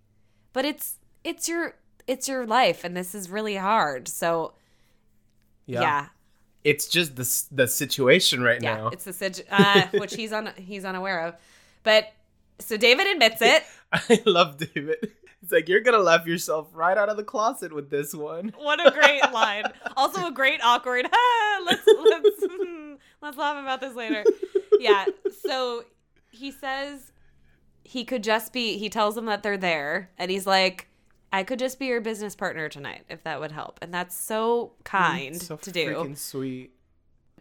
but 0.53 0.63
it's, 0.63 0.97
it's 1.25 1.49
your, 1.49 1.75
it's 2.07 2.29
your 2.29 2.45
life 2.45 2.85
and 2.85 2.95
this 2.95 3.13
is 3.13 3.29
really 3.29 3.55
hard. 3.57 4.07
So 4.07 4.53
Yeah. 5.65 5.81
yeah, 5.81 6.05
It's 6.65 6.87
just 6.87 7.15
the 7.15 7.55
the 7.55 7.67
situation 7.67 8.41
right 8.41 8.61
yeah, 8.61 8.75
now. 8.75 8.87
it's 8.87 9.03
the, 9.05 9.13
situ- 9.13 9.43
uh, 9.51 9.83
which 9.93 10.15
he's 10.15 10.33
on, 10.33 10.49
he's 10.57 10.83
unaware 10.83 11.27
of. 11.27 11.35
But 11.83 12.11
so 12.57 12.75
David 12.75 13.05
admits 13.05 13.39
it. 13.41 13.63
I 13.93 14.19
love 14.25 14.57
David. 14.57 15.11
It's 15.43 15.51
like 15.51 15.69
you're 15.69 15.81
gonna 15.81 15.99
laugh 15.99 16.25
yourself 16.25 16.67
right 16.73 16.97
out 16.97 17.07
of 17.07 17.17
the 17.17 17.23
closet 17.23 17.71
with 17.71 17.91
this 17.91 18.15
one. 18.15 18.51
What 18.57 18.85
a 18.85 18.89
great 18.89 19.31
line. 19.31 19.65
Also 19.95 20.25
a 20.25 20.31
great 20.31 20.59
awkward. 20.63 21.07
Ah, 21.13 21.61
let's 21.63 21.85
let's 21.85 22.29
let's 23.21 23.37
laugh 23.37 23.61
about 23.61 23.79
this 23.79 23.93
later. 23.93 24.23
Yeah. 24.79 25.05
So 25.45 25.85
he 26.31 26.49
says 26.49 27.11
he 27.83 28.05
could 28.05 28.23
just 28.23 28.53
be 28.53 28.79
he 28.79 28.89
tells 28.89 29.13
them 29.13 29.25
that 29.25 29.43
they're 29.43 29.55
there 29.55 30.09
and 30.17 30.31
he's 30.31 30.47
like 30.47 30.87
I 31.35 31.43
could 31.43 31.59
just 31.59 31.79
be 31.79 31.87
your 31.87 31.99
business 31.99 32.33
partner 32.33 32.69
tonight 32.69 33.03
if 33.09 33.23
that 33.23 33.41
would 33.41 33.51
help. 33.51 33.77
And 33.81 33.93
that's 33.93 34.15
so 34.15 34.71
mm, 34.79 34.83
kind 34.85 35.41
so 35.41 35.57
to 35.57 35.71
do. 35.71 35.87
freaking 35.87 36.17
sweet. 36.17 36.71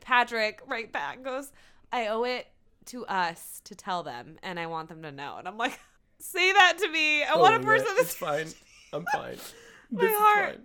Patrick 0.01 0.61
right 0.67 0.91
back 0.91 1.23
goes, 1.23 1.53
I 1.93 2.09
owe 2.09 2.25
it 2.25 2.49
to 2.87 3.07
us 3.07 3.61
to 3.65 3.77
tell 3.77 4.03
them 4.03 4.37
and 4.43 4.59
I 4.59 4.67
want 4.67 4.89
them 4.89 5.03
to 5.03 5.13
know. 5.13 5.37
And 5.39 5.47
I'm 5.47 5.57
like, 5.57 5.79
say 6.19 6.53
that 6.53 6.79
to 6.81 6.89
me. 6.89 7.23
I 7.23 7.29
Oh 7.35 7.41
want 7.41 7.55
a 7.55 7.61
person 7.65 7.87
God, 7.87 7.97
that's 7.99 8.09
It's 8.11 8.17
fine. 8.19 8.47
I'm 8.93 9.05
fine. 9.13 9.37
My 9.93 10.03
This 10.03 10.13
heart. 10.19 10.55
fine. 10.57 10.63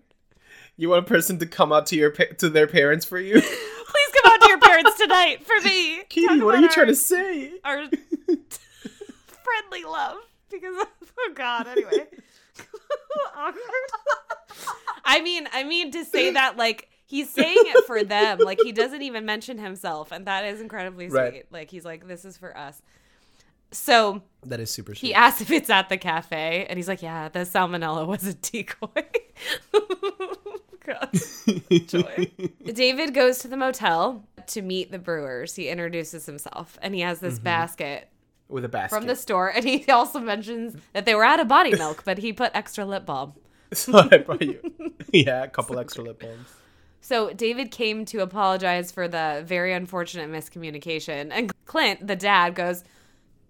You 0.75 0.89
want 0.89 1.05
a 1.05 1.07
person 1.07 1.37
to 1.39 1.45
come 1.45 1.71
out 1.71 1.85
to 1.87 1.95
your 1.95 2.09
pa- 2.09 2.33
to 2.39 2.49
their 2.49 2.65
parents 2.67 3.05
for 3.05 3.19
you? 3.19 3.33
Please 3.39 4.11
come 4.23 4.31
out 4.33 4.41
to 4.41 4.47
your 4.49 4.59
parents 4.59 4.97
tonight 4.97 5.45
for 5.45 5.59
me. 5.63 5.99
Katie, 6.09 6.27
Talk 6.27 6.41
what 6.41 6.55
are 6.55 6.59
you 6.59 6.67
our- 6.67 6.73
trying 6.73 6.87
to 6.87 6.95
say? 6.95 7.51
our 7.63 7.85
friendly 9.43 9.83
love 9.83 10.17
because 10.49 10.73
oh 11.19 11.31
god 11.35 11.67
anyway 11.67 12.07
awkward 13.35 13.63
i 15.05 15.21
mean 15.21 15.47
i 15.53 15.63
mean 15.63 15.91
to 15.91 16.03
say 16.05 16.31
that 16.31 16.57
like 16.57 16.89
he's 17.05 17.29
saying 17.29 17.55
it 17.57 17.85
for 17.85 18.03
them 18.03 18.39
like 18.39 18.59
he 18.61 18.71
doesn't 18.71 19.01
even 19.01 19.25
mention 19.25 19.57
himself 19.57 20.11
and 20.11 20.25
that 20.27 20.45
is 20.45 20.61
incredibly 20.61 21.09
sweet 21.09 21.17
Right. 21.19 21.45
like 21.51 21.71
he's 21.71 21.85
like 21.85 22.07
this 22.07 22.25
is 22.25 22.37
for 22.37 22.55
us 22.57 22.81
so 23.71 24.23
That 24.45 24.59
is 24.59 24.71
super 24.71 24.95
sweet. 24.95 25.09
he 25.09 25.13
asks 25.13 25.41
if 25.41 25.51
it's 25.51 25.69
at 25.69 25.89
the 25.89 25.97
cafe 25.97 26.65
and 26.69 26.77
he's 26.77 26.87
like 26.87 27.01
yeah 27.01 27.29
the 27.29 27.39
salmonella 27.39 28.05
was 28.07 28.25
a 28.25 28.33
decoy 28.33 28.87
god 30.85 31.09
joy. 31.85 32.31
David 32.73 33.13
goes 33.13 33.39
to 33.39 33.47
the 33.47 33.57
motel 33.57 34.23
to 34.47 34.61
meet 34.61 34.91
the 34.91 34.99
brewers. 34.99 35.55
He 35.55 35.69
introduces 35.69 36.25
himself 36.25 36.77
and 36.81 36.95
he 36.95 37.01
has 37.01 37.19
this 37.19 37.35
mm-hmm. 37.35 37.43
basket 37.43 38.09
With 38.49 38.65
a 38.65 38.69
basket. 38.69 38.95
from 38.95 39.07
the 39.07 39.15
store. 39.15 39.47
And 39.49 39.63
he 39.63 39.85
also 39.89 40.19
mentions 40.19 40.75
that 40.93 41.05
they 41.05 41.15
were 41.15 41.23
out 41.23 41.39
of 41.39 41.47
body 41.47 41.75
milk, 41.75 42.03
but 42.03 42.17
he 42.17 42.33
put 42.33 42.51
extra 42.53 42.85
lip 42.85 43.05
balm. 43.05 43.33
so 43.73 44.07
I 44.11 44.17
brought 44.17 44.41
you. 44.41 44.59
Yeah, 45.13 45.43
a 45.43 45.47
couple 45.47 45.79
extra 45.79 46.03
lip 46.03 46.19
balms. 46.19 46.47
So 47.01 47.31
David 47.31 47.71
came 47.71 48.05
to 48.05 48.19
apologize 48.19 48.91
for 48.91 49.07
the 49.07 49.43
very 49.45 49.73
unfortunate 49.73 50.29
miscommunication. 50.29 51.29
And 51.31 51.51
Clint, 51.65 52.05
the 52.05 52.15
dad, 52.15 52.55
goes, 52.55 52.83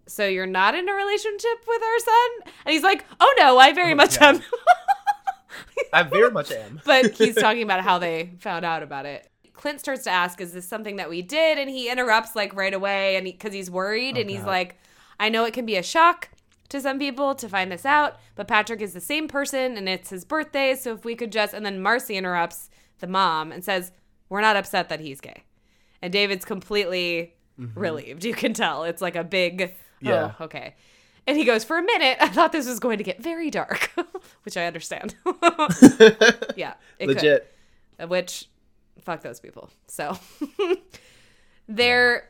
So 0.08 0.28
you're 0.28 0.46
not 0.46 0.76
in 0.76 0.88
a 0.88 0.94
relationship 0.94 1.66
with 1.68 1.82
our 1.82 2.00
son? 2.00 2.54
And 2.66 2.74
he's 2.74 2.84
like, 2.84 3.06
Oh 3.20 3.34
no, 3.38 3.58
I 3.58 3.74
very 3.74 3.94
oh, 3.94 3.96
much 3.96 4.20
God. 4.20 4.36
am. 4.36 4.42
I 5.94 6.04
very 6.04 6.32
much 6.32 6.52
am. 6.52 6.82
but 6.86 7.12
he's 7.12 7.36
talking 7.36 7.64
about 7.64 7.82
how 7.82 8.00
they 8.00 8.32
found 8.40 8.66
out 8.66 8.84
about 8.84 9.06
it. 9.06 9.30
Clint 9.54 9.80
starts 9.80 10.06
to 10.06 10.10
ask, 10.10 10.40
"Is 10.40 10.54
this 10.54 10.66
something 10.66 10.98
that 10.98 11.10
we 11.10 11.22
did?" 11.22 11.58
And 11.58 11.70
he 11.70 11.90
interrupts 11.90 12.34
like 12.34 12.56
right 12.56 12.74
away, 12.74 13.18
and 13.18 13.26
because 13.26 13.54
he's 13.54 13.70
worried, 13.70 14.16
oh, 14.16 14.22
and 14.22 14.30
he's 14.30 14.40
God. 14.40 14.48
like, 14.48 14.80
"I 15.20 15.30
know 15.30 15.46
it 15.46 15.54
can 15.54 15.66
be 15.66 15.76
a 15.76 15.84
shock 15.84 16.30
to 16.70 16.80
some 16.80 17.00
people 17.00 17.34
to 17.36 17.50
find 17.50 17.72
this 17.72 17.86
out, 17.86 18.18
but 18.36 18.48
Patrick 18.48 18.82
is 18.82 18.94
the 18.94 19.02
same 19.02 19.28
person, 19.28 19.76
and 19.78 19.90
it's 19.90 20.10
his 20.12 20.24
birthday, 20.26 20.76
so 20.76 20.94
if 20.94 21.04
we 21.06 21.16
could 21.16 21.32
just..." 21.32 21.54
And 21.54 21.66
then 21.66 21.82
Marcy 21.82 22.16
interrupts 22.16 22.70
the 23.00 23.08
mom 23.08 23.52
and 23.52 23.64
says, 23.64 23.92
"We're 24.30 24.42
not 24.42 24.56
upset 24.56 24.90
that 24.90 25.00
he's 25.00 25.20
gay," 25.22 25.44
and 26.02 26.14
David's 26.14 26.46
completely 26.46 27.36
relieved. 27.76 28.24
You 28.24 28.34
can 28.34 28.54
tell 28.54 28.84
it's 28.86 29.02
like 29.02 29.16
a 29.16 29.24
big, 29.24 29.76
Yeah. 30.00 30.32
oh, 30.40 30.46
okay. 30.46 30.76
And 31.28 31.38
he 31.38 31.44
goes, 31.44 31.64
For 31.64 31.78
a 31.78 31.84
minute, 31.84 32.18
I 32.22 32.30
thought 32.30 32.52
this 32.54 32.68
was 32.68 32.80
going 32.80 32.98
to 32.98 33.04
get 33.04 33.22
very 33.22 33.52
dark, 33.52 33.92
which 34.44 34.58
I 34.58 34.66
understand. 34.66 35.14
yeah. 36.56 36.74
It 36.98 37.08
could. 37.08 37.16
Legit. 37.18 37.54
Uh, 38.02 38.08
Which, 38.08 38.46
fuck 39.04 39.22
those 39.22 39.40
people. 39.40 39.70
So 39.88 40.18
they're 41.68 42.30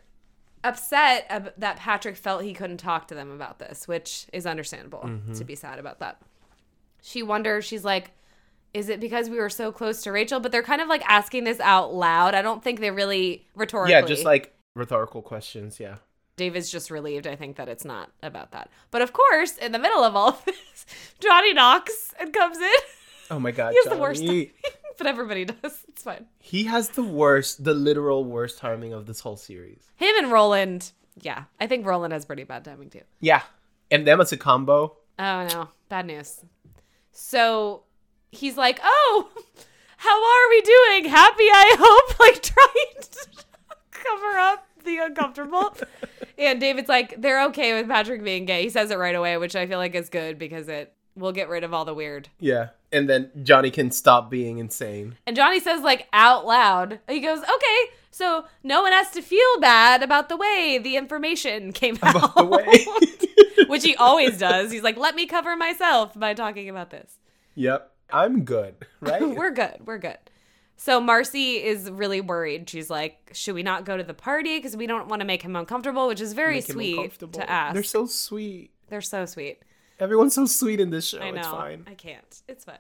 upset 0.63 1.54
that 1.58 1.78
Patrick 1.78 2.15
felt 2.17 2.43
he 2.43 2.54
couldn't 2.54 2.78
talk 2.78 3.08
to 3.08 3.15
them 3.15 3.32
about 3.32 3.60
this, 3.60 3.88
which 3.88 4.26
is 4.34 4.45
understandable 4.45 5.00
Mm-hmm. 5.06 5.34
to 5.34 5.43
be 5.43 5.56
sad 5.56 5.80
about 5.80 6.00
that. 6.00 6.22
She 7.02 7.24
wonders, 7.24 7.63
she's 7.65 7.86
like, 7.86 8.12
is 8.74 8.89
it 8.89 9.00
because 9.00 9.30
we 9.30 9.38
were 9.38 9.50
so 9.50 9.72
close 9.72 10.02
to 10.04 10.12
Rachel? 10.12 10.39
But 10.39 10.52
they're 10.52 10.62
kind 10.63 10.82
of 10.82 10.88
like 10.88 11.02
asking 11.08 11.43
this 11.45 11.60
out 11.60 11.93
loud. 11.93 12.36
I 12.36 12.41
don't 12.41 12.63
think 12.63 12.80
they 12.82 12.91
really 12.91 13.48
rhetorically. 13.56 13.93
Yeah, 13.93 14.02
just 14.02 14.26
like 14.26 14.54
rhetorical 14.76 15.22
questions. 15.22 15.80
Yeah. 15.80 15.95
David's 16.36 16.69
just 16.72 16.91
relieved, 16.91 17.26
I 17.28 17.36
think, 17.36 17.56
that 17.58 17.67
it's 17.67 17.84
not 17.84 18.12
about 18.22 18.52
that. 18.52 18.69
But 18.91 19.02
of 19.02 19.12
course, 19.12 19.58
in 19.58 19.72
the 19.72 19.80
middle 19.80 20.04
of 20.04 20.15
all 20.15 20.30
of 20.30 20.45
this, 20.45 20.86
Johnny 21.19 21.54
knocks 21.54 22.13
and 22.19 22.32
comes 22.34 22.58
in. 22.58 22.72
Oh 23.32 23.39
my 23.39 23.52
god. 23.52 23.74
He's 23.74 23.86
the 23.86 23.98
worst 23.98 24.24
but 25.00 25.08
everybody 25.08 25.46
does. 25.64 25.84
It's 25.88 26.04
fine. 26.04 26.28
He 26.38 26.66
has 26.66 26.90
the 26.90 27.02
worst, 27.04 27.64
the 27.64 27.74
literal 27.74 28.24
worst 28.24 28.60
timing 28.60 28.94
of 28.94 29.08
this 29.08 29.22
whole 29.22 29.38
series. 29.38 29.82
Him 29.96 30.16
and 30.20 30.32
Roland, 30.32 30.92
yeah. 31.20 31.46
I 31.60 31.66
think 31.66 31.88
Roland 31.88 32.14
has 32.14 32.26
pretty 32.26 32.44
bad 32.44 32.64
timing 32.64 32.92
too. 32.92 33.02
Yeah. 33.20 33.42
And 33.90 34.06
them 34.06 34.22
as 34.22 34.32
a 34.32 34.38
combo. 34.38 34.98
Oh 35.18 35.48
no, 35.48 35.70
bad 35.90 36.06
news. 36.06 36.42
So 37.12 37.84
he's 38.32 38.56
like, 38.56 38.80
"Oh, 38.84 39.30
how 39.98 40.16
are 40.24 40.50
we 40.50 40.62
doing? 40.62 41.06
Happy, 41.12 41.44
I 41.44 41.76
hope." 41.80 42.20
Like 42.20 42.42
trying 42.44 43.02
to 43.02 43.46
cover 43.92 44.38
up 44.38 44.68
the 44.84 44.98
uncomfortable. 44.98 45.76
and 46.38 46.60
David's 46.60 46.90
like, 46.90 47.20
"They're 47.20 47.46
okay 47.46 47.74
with 47.74 47.88
Patrick 47.90 48.24
being 48.24 48.46
gay." 48.46 48.64
He 48.64 48.70
says 48.70 48.92
it 48.92 48.98
right 48.98 49.16
away, 49.16 49.38
which 49.38 49.56
I 49.56 49.66
feel 49.66 49.80
like 49.80 49.96
is 49.96 50.10
good 50.10 50.38
because 50.38 50.68
it 50.68 50.94
we'll 51.15 51.32
get 51.32 51.50
rid 51.50 51.63
of 51.63 51.74
all 51.74 51.86
the 51.86 51.93
weird. 51.93 52.30
Yeah. 52.39 52.69
And 52.91 53.10
then 53.10 53.32
Johnny 53.43 53.72
can 53.72 53.91
stop 53.91 54.30
being 54.30 54.58
insane. 54.58 55.15
And 55.28 55.36
Johnny 55.36 55.60
says, 55.60 55.82
like, 55.82 56.08
out 56.12 56.45
loud, 56.45 57.00
he 57.08 57.19
goes, 57.19 57.39
okay, 57.39 57.93
so 58.12 58.45
no 58.63 58.82
one 58.82 58.91
has 58.91 59.12
to 59.12 59.22
feel 59.22 59.60
bad 59.60 60.02
about 60.02 60.30
the 60.30 60.38
way 60.38 60.80
the 60.82 60.95
information 60.95 61.72
came 61.72 62.00
out. 62.02 62.15
About 62.15 62.36
the 62.36 62.45
way. 62.45 63.67
Which 63.67 63.84
he 63.84 63.95
always 63.95 64.38
does. 64.38 64.72
He's 64.72 64.82
like, 64.82 64.98
let 64.98 65.15
me 65.15 65.28
cover 65.28 65.56
myself 65.56 66.17
by 66.17 66.34
talking 66.34 66.69
about 66.69 66.89
this. 66.89 67.19
Yep. 67.56 67.91
I'm 68.12 68.43
good, 68.43 68.76
right? 69.02 69.22
we're 69.28 69.52
good. 69.52 69.78
We're 69.86 70.00
good. 70.00 70.17
So 70.78 71.02
Marcy 71.02 71.62
is 71.62 71.91
really 71.91 72.22
worried. 72.22 72.69
She's 72.69 72.89
like, 72.89 73.32
should 73.34 73.54
we 73.54 73.63
not 73.63 73.86
go 73.86 73.98
to 73.98 74.04
the 74.04 74.13
party? 74.13 74.58
Because 74.58 74.78
we 74.78 74.88
don't 74.88 75.10
want 75.10 75.19
to 75.19 75.26
make 75.26 75.41
him 75.41 75.56
uncomfortable, 75.56 76.08
which 76.08 76.22
is 76.22 76.34
very 76.34 76.62
sweet 76.62 77.19
to 77.19 77.50
ask. 77.50 77.74
They're 77.74 77.84
so 77.84 78.06
sweet. 78.06 78.72
They're 78.88 79.02
so 79.02 79.26
sweet. 79.26 79.62
Everyone's 80.00 80.34
so 80.36 80.46
sweet 80.46 80.80
in 80.80 80.90
this 80.90 81.08
show. 81.10 81.20
I 81.20 81.32
know. 81.32 81.40
It's 81.40 81.48
fine. 81.48 81.84
I 81.88 81.94
can't. 81.94 82.42
It's 82.48 82.64
fine. 82.66 82.78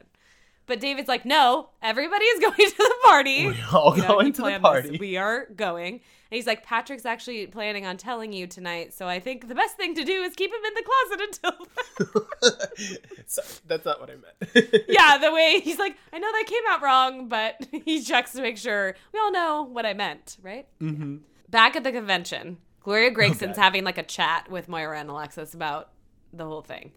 But 0.65 0.79
David's 0.79 1.07
like, 1.07 1.25
no, 1.25 1.69
everybody 1.81 2.25
is 2.25 2.39
going 2.43 2.53
to 2.55 2.75
the 2.77 2.95
party. 3.05 3.47
We're 3.47 3.55
all 3.73 3.95
You 3.95 4.03
know, 4.03 4.07
going 4.09 4.33
to 4.33 4.41
the 4.43 4.59
party. 4.59 4.89
this. 4.91 4.99
We 4.99 5.17
are 5.17 5.47
going. 5.55 5.93
And 5.95 6.01
he's 6.37 6.45
like, 6.45 6.63
Patrick's 6.63 7.05
actually 7.07 7.47
planning 7.47 7.87
on 7.87 7.97
telling 7.97 8.31
you 8.33 8.45
tonight. 8.45 8.93
So 8.93 9.07
I 9.07 9.19
think 9.19 9.47
the 9.47 9.55
best 9.55 9.77
thing 9.77 9.95
to 9.95 10.03
do 10.03 10.21
is 10.21 10.35
keep 10.35 10.51
him 10.51 10.59
in 10.63 10.73
the 10.75 10.83
closet 10.83 11.21
until. 11.41 12.27
Sorry, 13.25 13.47
that's 13.67 13.85
not 13.85 13.99
what 13.99 14.11
I 14.11 14.15
meant. 14.15 14.85
yeah, 14.87 15.17
the 15.17 15.31
way 15.31 15.59
he's 15.59 15.79
like, 15.79 15.97
I 16.13 16.19
know 16.19 16.31
that 16.31 16.43
came 16.45 16.63
out 16.69 16.81
wrong, 16.83 17.27
but 17.29 17.67
he 17.85 18.01
checks 18.03 18.33
to 18.33 18.41
make 18.41 18.57
sure 18.57 18.95
we 19.11 19.19
all 19.19 19.31
know 19.31 19.63
what 19.63 19.85
I 19.85 19.93
meant, 19.93 20.37
right? 20.41 20.67
hmm 20.79 21.17
Back 21.49 21.75
at 21.75 21.83
the 21.83 21.91
convention, 21.91 22.57
Gloria 22.83 23.09
Gregson's 23.11 23.41
Okay. 23.53 23.61
having 23.61 23.83
like 23.83 23.97
a 23.97 24.03
chat 24.03 24.51
with 24.51 24.69
Moira 24.69 24.99
and 24.99 25.09
Alexis 25.09 25.55
about 25.55 25.89
the 26.31 26.45
whole 26.45 26.61
thing. 26.61 26.91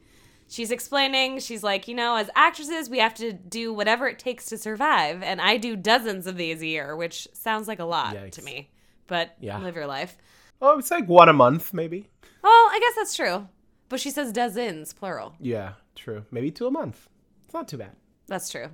She's 0.53 0.71
explaining, 0.71 1.38
she's 1.38 1.62
like, 1.62 1.88
you 1.88 1.95
know, 1.95 2.15
as 2.17 2.29
actresses, 2.37 2.91
we 2.91 2.99
have 2.99 3.15
to 3.15 3.33
do 3.33 3.73
whatever 3.73 4.07
it 4.07 4.19
takes 4.19 4.45
to 4.47 4.59
survive. 4.59 5.23
And 5.23 5.41
I 5.41 5.57
do 5.57 5.77
dozens 5.77 6.27
of 6.27 6.37
these 6.37 6.61
a 6.61 6.67
year, 6.67 6.95
which 6.95 7.27
sounds 7.33 7.67
like 7.67 7.79
a 7.79 7.87
lot 7.87 8.15
Yikes. 8.15 8.33
to 8.33 8.43
me. 8.43 8.71
But 9.07 9.35
Yeah. 9.41 9.57
live 9.59 9.77
your 9.77 9.87
life. 9.87 10.19
Oh, 10.61 10.79
it's 10.79 10.91
like 10.91 11.09
one 11.09 11.31
a 11.31 11.33
month, 11.33 11.73
maybe. 11.73 12.11
Well, 12.43 12.53
I 12.53 12.79
guess 12.81 12.95
that's 12.97 13.17
true. 13.17 13.49
But 13.88 13.99
she 14.01 14.11
says 14.11 14.31
dozens, 14.31 14.93
plural. 14.93 15.35
Yeah, 15.41 15.73
true. 15.95 16.27
Maybe 16.31 16.51
two 16.51 16.67
a 16.67 16.71
month. 16.71 17.09
It's 17.47 17.55
not 17.55 17.67
too 17.67 17.79
bad. 17.79 17.97
That's 18.27 18.51
true. 18.51 18.69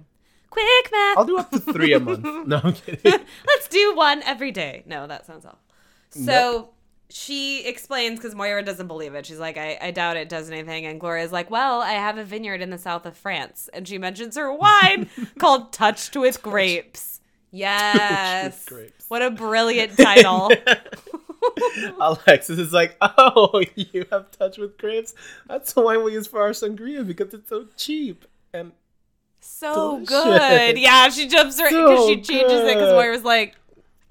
Quick 0.50 0.90
math. 0.90 1.18
I'll 1.18 1.24
do 1.26 1.38
up 1.38 1.52
to 1.52 1.60
three 1.60 1.92
a 1.92 2.00
month. 2.00 2.24
No, 2.48 2.60
I'm 2.64 2.72
kidding. 2.72 3.00
Let's 3.46 3.68
do 3.68 3.94
one 3.94 4.22
every 4.24 4.50
day. 4.50 4.82
No, 4.84 5.06
that 5.06 5.26
sounds 5.26 5.44
awful. 5.46 5.60
So 6.10 6.70
she 7.10 7.66
explains 7.66 8.18
because 8.18 8.34
Moira 8.34 8.62
doesn't 8.62 8.86
believe 8.86 9.14
it. 9.14 9.24
She's 9.26 9.38
like, 9.38 9.56
I, 9.56 9.78
I 9.80 9.90
doubt 9.90 10.16
it 10.16 10.28
does 10.28 10.50
anything. 10.50 10.84
And 10.86 11.00
Gloria's 11.00 11.32
like, 11.32 11.50
Well, 11.50 11.80
I 11.80 11.92
have 11.92 12.18
a 12.18 12.24
vineyard 12.24 12.60
in 12.60 12.70
the 12.70 12.78
south 12.78 13.06
of 13.06 13.16
France. 13.16 13.68
And 13.72 13.88
she 13.88 13.98
mentions 13.98 14.36
her 14.36 14.52
wine 14.54 15.08
called 15.38 15.72
Touched 15.72 16.16
with 16.16 16.42
Grapes. 16.42 17.20
Yes. 17.50 18.64
Grapes. 18.66 19.06
What 19.08 19.22
a 19.22 19.30
brilliant 19.30 19.96
title. 19.96 20.50
Alexis 22.00 22.58
is 22.58 22.72
like, 22.72 22.96
oh, 23.00 23.62
you 23.74 24.04
have 24.12 24.30
touch 24.32 24.58
with 24.58 24.76
grapes. 24.76 25.14
That's 25.46 25.72
the 25.72 25.80
wine 25.80 26.04
we 26.04 26.12
use 26.12 26.26
for 26.26 26.42
our 26.42 26.50
sangria 26.50 27.06
because 27.06 27.32
it's 27.32 27.48
so 27.48 27.66
cheap. 27.76 28.26
And 28.52 28.72
so 29.40 30.00
Delicious. 30.04 30.08
good. 30.08 30.78
Yeah, 30.78 31.08
she 31.08 31.26
jumps 31.26 31.58
right 31.58 31.70
because 31.70 31.98
So 32.00 32.08
she 32.08 32.16
changes 32.20 32.52
it 32.60 32.66
because 32.66 32.90
good. 32.90 32.96
Moira's 32.96 33.24
like 33.24 33.54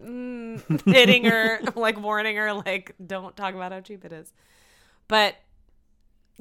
mm, 0.02 0.92
hitting 0.92 1.26
her, 1.26 1.60
like 1.76 2.00
warning 2.00 2.36
her, 2.36 2.54
like 2.54 2.96
don't 3.06 3.36
talk 3.36 3.54
about 3.56 3.72
how 3.72 3.82
cheap 3.82 4.06
it 4.06 4.12
is. 4.12 4.34
But 5.08 5.36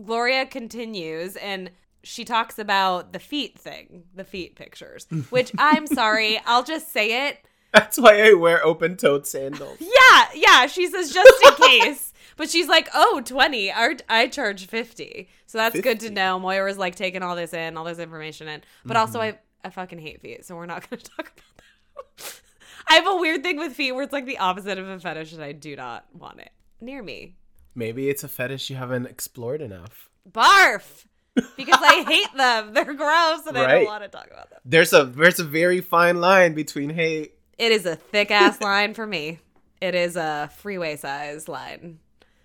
Gloria 0.02 0.46
continues 0.46 1.36
and 1.36 1.70
she 2.02 2.24
talks 2.24 2.58
about 2.58 3.12
the 3.12 3.18
feet 3.18 3.58
thing, 3.58 4.04
the 4.14 4.24
feet 4.24 4.54
pictures, 4.56 5.06
which 5.30 5.52
I'm 5.58 5.86
sorry, 5.86 6.40
I'll 6.46 6.64
just 6.64 6.92
say 6.92 7.28
it. 7.28 7.38
that's 7.72 7.98
why 7.98 8.22
I 8.28 8.32
wear 8.34 8.64
open 8.64 8.96
toed 8.96 9.26
sandals. 9.26 9.78
Yeah, 9.80 10.28
yeah, 10.34 10.66
she 10.66 10.88
says 10.88 11.12
just 11.12 11.44
in 11.44 11.54
case. 11.54 12.12
But 12.36 12.50
she's 12.50 12.68
like, 12.68 12.88
oh, 12.94 13.22
20. 13.24 13.72
Our, 13.72 13.94
I 14.08 14.28
charge 14.28 14.66
50. 14.66 15.28
So 15.46 15.58
that's 15.58 15.74
good 15.80 16.00
to 16.00 16.06
50. 16.06 16.14
know. 16.14 16.38
Moira's 16.38 16.76
like 16.76 16.94
taking 16.94 17.22
all 17.22 17.34
this 17.34 17.54
in, 17.54 17.76
all 17.76 17.84
this 17.84 17.98
information 17.98 18.46
in. 18.46 18.62
But 18.84 18.98
also, 18.98 19.20
I, 19.20 19.38
I 19.64 19.70
fucking 19.70 19.98
hate 19.98 20.20
feet. 20.20 20.44
So 20.44 20.54
we're 20.54 20.66
not 20.66 20.88
going 20.88 21.00
to 21.02 21.10
talk 21.10 21.32
about 21.32 21.56
that. 21.56 22.40
I 22.88 22.94
have 22.94 23.06
a 23.06 23.16
weird 23.16 23.42
thing 23.42 23.58
with 23.58 23.72
feet 23.72 23.92
where 23.92 24.04
it's 24.04 24.12
like 24.12 24.26
the 24.26 24.38
opposite 24.38 24.78
of 24.78 24.88
a 24.88 24.98
fetish 25.00 25.32
and 25.32 25.42
I 25.42 25.52
do 25.52 25.74
not 25.76 26.06
want 26.12 26.40
it 26.40 26.50
near 26.80 27.02
me. 27.02 27.34
Maybe 27.74 28.08
it's 28.08 28.24
a 28.24 28.28
fetish 28.28 28.70
you 28.70 28.76
haven't 28.76 29.06
explored 29.06 29.60
enough. 29.60 30.08
Barf! 30.30 31.04
Because 31.34 31.80
I 31.82 32.02
hate 32.08 32.36
them. 32.36 32.72
They're 32.72 32.94
gross 32.94 33.46
and 33.46 33.58
I 33.58 33.74
don't 33.74 33.86
want 33.86 34.02
to 34.04 34.08
talk 34.08 34.28
about 34.30 34.50
them. 34.50 34.60
There's 34.64 34.92
a 34.92 35.04
there's 35.04 35.38
a 35.38 35.44
very 35.44 35.80
fine 35.80 36.20
line 36.20 36.54
between 36.54 36.90
hate. 36.90 37.34
It 37.58 37.72
is 37.72 37.86
a 37.86 37.96
thick 37.96 38.30
ass 38.30 38.60
line 38.60 38.94
for 38.94 39.06
me. 39.06 39.40
It 39.80 39.94
is 39.94 40.16
a 40.16 40.50
freeway 40.56 40.96
size 40.96 41.48
line 41.48 41.98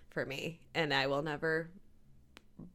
for 0.09 0.25
me, 0.25 0.59
and 0.75 0.93
I 0.93 1.07
will 1.07 1.21
never 1.21 1.69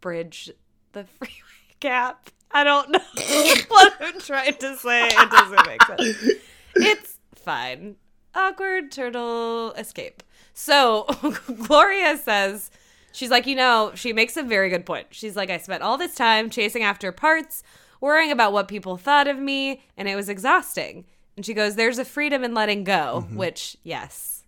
bridge 0.01 0.51
the 0.93 1.05
freeway 1.19 1.33
gap. 1.81 2.31
I 2.51 2.65
don't 2.65 2.91
know 2.91 3.01
what 3.69 3.95
I'm 4.01 4.21
trying 4.21 4.55
to 4.55 4.77
say. 4.77 5.09
It 5.09 5.31
doesn't 5.31 5.67
make 5.67 5.83
sense. 5.83 6.41
It's 6.77 7.16
fine. 7.47 7.97
Awkward 8.35 8.93
turtle 8.93 9.73
escape. 9.79 10.23
So 10.53 11.07
Gloria 11.67 12.19
says, 12.19 12.71
she's 13.13 13.31
like, 13.31 13.47
you 13.47 13.55
know, 13.55 13.93
she 13.95 14.13
makes 14.13 14.37
a 14.37 14.43
very 14.43 14.69
good 14.69 14.85
point. 14.85 15.07
She's 15.13 15.37
like, 15.37 15.49
I 15.49 15.59
spent 15.59 15.83
all 15.83 15.97
this 15.97 16.15
time 16.15 16.51
chasing 16.51 16.83
after 16.83 17.13
parts, 17.13 17.63
worrying 18.01 18.33
about 18.33 18.53
what 18.53 18.69
people 18.69 18.97
thought 18.99 19.29
of 19.29 19.39
me, 19.39 19.83
and 19.97 20.09
it 20.09 20.17
was 20.17 20.29
exhausting. 20.29 21.07
And 21.37 21.47
she 21.47 21.55
goes, 21.55 21.77
There's 21.77 21.99
a 21.99 22.05
freedom 22.05 22.43
in 22.45 22.53
letting 22.53 22.85
go, 22.85 23.25
mm-hmm. 23.25 23.37
which, 23.37 23.77
yes. 23.83 24.43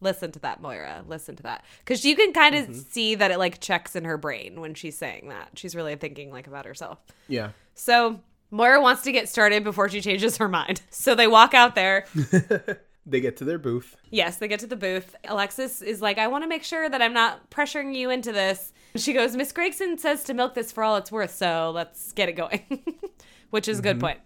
Listen 0.00 0.32
to 0.32 0.40
that, 0.40 0.60
Moira. 0.60 1.04
Listen 1.06 1.36
to 1.36 1.44
that. 1.44 1.64
Because 1.78 2.04
you 2.04 2.16
can 2.16 2.32
kind 2.32 2.56
of 2.56 2.64
mm-hmm. 2.64 2.74
see 2.74 3.14
that 3.14 3.30
it 3.30 3.38
like 3.38 3.60
checks 3.60 3.94
in 3.94 4.04
her 4.04 4.18
brain 4.18 4.60
when 4.60 4.74
she's 4.74 4.98
saying 4.98 5.28
that. 5.28 5.50
She's 5.54 5.76
really 5.76 5.94
thinking 5.94 6.32
like 6.32 6.48
about 6.48 6.64
herself. 6.66 6.98
yeah. 7.28 7.50
So 7.74 8.20
Moira 8.52 8.80
wants 8.82 9.02
to 9.02 9.12
get 9.12 9.28
started 9.28 9.64
before 9.64 9.88
she 9.88 10.00
changes 10.00 10.36
her 10.36 10.46
mind. 10.46 10.82
So 10.90 11.14
they 11.16 11.26
walk 11.26 11.54
out 11.54 11.74
there. 11.74 12.06
they 13.06 13.20
get 13.20 13.38
to 13.38 13.44
their 13.44 13.58
booth. 13.58 13.96
Yes, 14.10 14.36
they 14.36 14.46
get 14.46 14.60
to 14.60 14.66
the 14.66 14.76
booth. 14.76 15.16
Alexis 15.24 15.82
is 15.82 16.00
like, 16.00 16.18
I 16.18 16.28
want 16.28 16.44
to 16.44 16.48
make 16.48 16.62
sure 16.62 16.88
that 16.88 17.02
I'm 17.02 17.14
not 17.14 17.50
pressuring 17.50 17.94
you 17.94 18.10
into 18.10 18.30
this. 18.30 18.72
She 18.94 19.14
goes, 19.14 19.34
Miss 19.34 19.50
Gregson 19.52 19.98
says 19.98 20.22
to 20.24 20.34
milk 20.34 20.54
this 20.54 20.70
for 20.70 20.84
all 20.84 20.96
it's 20.96 21.10
worth, 21.10 21.34
so 21.34 21.72
let's 21.74 22.12
get 22.12 22.28
it 22.28 22.34
going. 22.34 22.84
Which 23.50 23.66
is 23.68 23.78
a 23.78 23.82
good 23.82 23.96
mm-hmm. 23.96 24.06
point. 24.06 24.20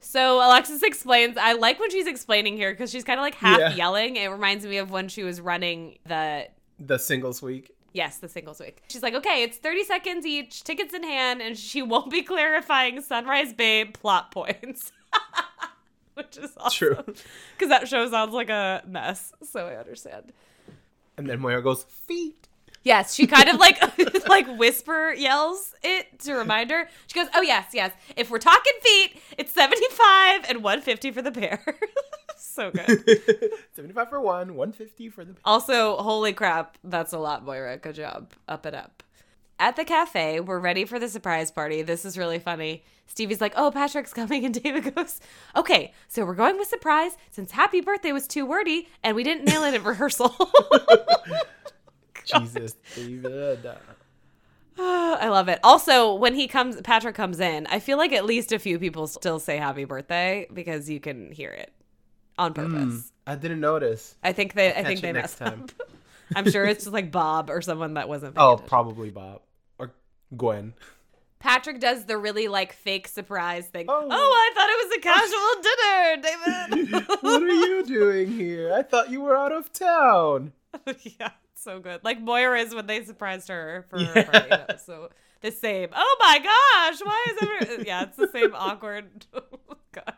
So 0.00 0.38
Alexis 0.38 0.82
explains, 0.82 1.36
I 1.36 1.52
like 1.52 1.78
when 1.78 1.90
she's 1.90 2.06
explaining 2.06 2.56
here 2.56 2.72
because 2.72 2.90
she's 2.90 3.04
kind 3.04 3.20
of 3.20 3.22
like 3.22 3.34
half 3.34 3.60
Yeah. 3.60 3.74
yelling. 3.74 4.16
It 4.16 4.28
reminds 4.28 4.64
me 4.64 4.78
of 4.78 4.90
when 4.90 5.08
she 5.08 5.22
was 5.22 5.40
running 5.40 5.98
the 6.06 6.48
The 6.78 6.98
singles 6.98 7.42
week. 7.42 7.70
Yes, 7.92 8.18
the 8.18 8.28
singles 8.28 8.60
week. 8.60 8.82
She's 8.88 9.02
like, 9.02 9.14
okay, 9.14 9.42
it's 9.42 9.56
30 9.56 9.84
seconds 9.84 10.26
each, 10.26 10.62
tickets 10.62 10.94
in 10.94 11.02
hand, 11.02 11.42
and 11.42 11.58
she 11.58 11.82
won't 11.82 12.10
be 12.10 12.22
clarifying 12.22 13.00
Sunrise 13.00 13.52
Bay 13.52 13.84
plot 13.84 14.30
points. 14.30 14.92
Which 16.14 16.36
is 16.36 16.52
awesome. 16.56 16.76
True. 16.76 17.14
Because 17.56 17.68
that 17.68 17.88
show 17.88 18.08
sounds 18.08 18.34
like 18.34 18.50
a 18.50 18.82
mess, 18.86 19.32
so 19.42 19.66
I 19.66 19.76
understand. 19.76 20.32
And 21.16 21.28
then 21.28 21.40
Moira 21.40 21.62
goes, 21.62 21.84
feet. 21.84 22.48
Yes, 22.82 23.14
she 23.14 23.26
kind 23.26 23.48
of 23.48 23.56
like 23.56 23.78
like 24.28 24.46
whisper 24.56 25.12
yells 25.12 25.74
it 25.82 26.18
to 26.20 26.34
remind 26.34 26.70
her. 26.70 26.88
She 27.08 27.14
goes, 27.14 27.28
"Oh 27.34 27.42
yes, 27.42 27.66
yes. 27.74 27.92
If 28.16 28.30
we're 28.30 28.38
talking 28.38 28.72
feet, 28.80 29.20
it's 29.36 29.52
75 29.52 30.46
and 30.48 30.62
150 30.62 31.10
for 31.10 31.20
the 31.20 31.30
pair." 31.30 31.62
So 32.46 32.70
good. 32.70 33.04
75 33.72 34.08
for 34.08 34.20
one, 34.20 34.54
150 34.54 35.08
for 35.08 35.24
the 35.24 35.34
Also, 35.44 35.96
holy 35.96 36.32
crap, 36.32 36.78
that's 36.84 37.12
a 37.12 37.18
lot, 37.18 37.44
Moira. 37.44 37.76
Good 37.76 37.94
job. 37.96 38.32
Up 38.48 38.66
it 38.66 38.74
up. 38.74 39.02
At 39.60 39.76
the 39.76 39.84
cafe, 39.84 40.40
we're 40.40 40.58
ready 40.58 40.86
for 40.86 40.98
the 40.98 41.06
surprise 41.08 41.50
party. 41.50 41.82
This 41.82 42.06
is 42.06 42.16
really 42.16 42.38
funny. 42.38 42.82
Stevie's 43.06 43.42
like, 43.42 43.52
oh, 43.56 43.70
Patrick's 43.70 44.14
coming. 44.14 44.44
And 44.50 44.62
David 44.62 44.94
goes, 44.94 45.20
okay, 45.54 45.92
so 46.08 46.24
we're 46.24 46.34
going 46.34 46.56
with 46.56 46.68
surprise 46.68 47.12
since 47.30 47.50
happy 47.50 47.82
birthday 47.82 48.12
was 48.12 48.26
too 48.26 48.46
wordy 48.46 48.88
and 49.04 49.14
we 49.14 49.22
didn't 49.22 49.44
nail 49.44 49.64
it 49.64 49.74
at 49.74 49.84
rehearsal. 49.84 50.34
Jesus, 52.24 52.74
David. 52.94 53.66
I 54.78 55.28
love 55.28 55.48
it. 55.48 55.58
Also, 55.62 56.14
when 56.14 56.34
he 56.34 56.48
comes, 56.48 56.80
Patrick 56.80 57.14
comes 57.14 57.38
in, 57.38 57.66
I 57.66 57.80
feel 57.80 57.98
like 57.98 58.12
at 58.12 58.24
least 58.24 58.52
a 58.52 58.58
few 58.58 58.78
people 58.78 59.06
still 59.08 59.38
say 59.38 59.58
happy 59.58 59.84
birthday 59.84 60.46
because 60.54 60.88
you 60.88 61.00
can 61.00 61.32
hear 61.32 61.50
it 61.50 61.70
on 62.40 62.52
hmm, 62.52 62.54
purpose. 62.54 63.12
I 63.26 63.34
didn't 63.36 63.60
notice. 63.60 64.16
I 64.22 64.32
think 64.32 64.54
they, 64.54 64.70
I 64.70 64.72
catch 64.72 64.86
think 64.86 65.00
they 65.00 65.12
next 65.12 65.38
messed 65.40 65.52
time. 65.52 65.62
up. 65.64 65.88
I'm 66.36 66.50
sure 66.50 66.64
it's 66.64 66.84
just 66.84 66.92
like 66.94 67.10
Bob 67.10 67.50
or 67.50 67.60
someone 67.60 67.94
that 67.94 68.08
wasn't. 68.08 68.34
Oh, 68.36 68.52
attention. 68.54 68.68
probably 68.68 69.10
Bob. 69.10 69.42
Or 69.78 69.92
Gwen. 70.36 70.74
Patrick 71.40 71.80
does 71.80 72.04
the 72.04 72.16
really 72.18 72.48
like 72.48 72.72
fake 72.72 73.08
surprise 73.08 73.66
thing. 73.66 73.86
Oh, 73.88 74.06
Oh. 74.10 74.12
I 74.12 74.50
thought 74.54 74.68
it 74.70 74.78
was 74.86 74.96
a 74.96 75.00
casual 75.00 76.82
dinner, 76.82 76.98
David. 77.00 77.08
what 77.22 77.42
are 77.42 77.48
you 77.48 77.84
doing 77.84 78.30
here? 78.32 78.72
I 78.74 78.82
thought 78.82 79.10
you 79.10 79.22
were 79.22 79.36
out 79.36 79.52
of 79.52 79.72
town. 79.72 80.52
yeah, 81.02 81.30
so 81.54 81.80
good. 81.80 82.00
Like 82.04 82.20
Moira 82.20 82.60
is 82.60 82.74
when 82.74 82.86
they 82.86 83.02
surprised 83.04 83.48
her 83.48 83.86
for 83.88 83.98
her 83.98 84.12
Yeah. 84.14 84.24
party. 84.30 84.48
That 84.50 84.68
was 84.74 84.82
so 84.84 85.08
the 85.40 85.50
same. 85.50 85.88
Oh 85.94 86.16
my 86.20 86.38
gosh, 86.38 87.00
why 87.04 87.26
is 87.30 87.36
everyone? 87.42 87.86
yeah, 87.86 88.02
it's 88.02 88.16
the 88.16 88.28
same 88.28 88.54
awkward. 88.54 89.26
God. 89.92 90.14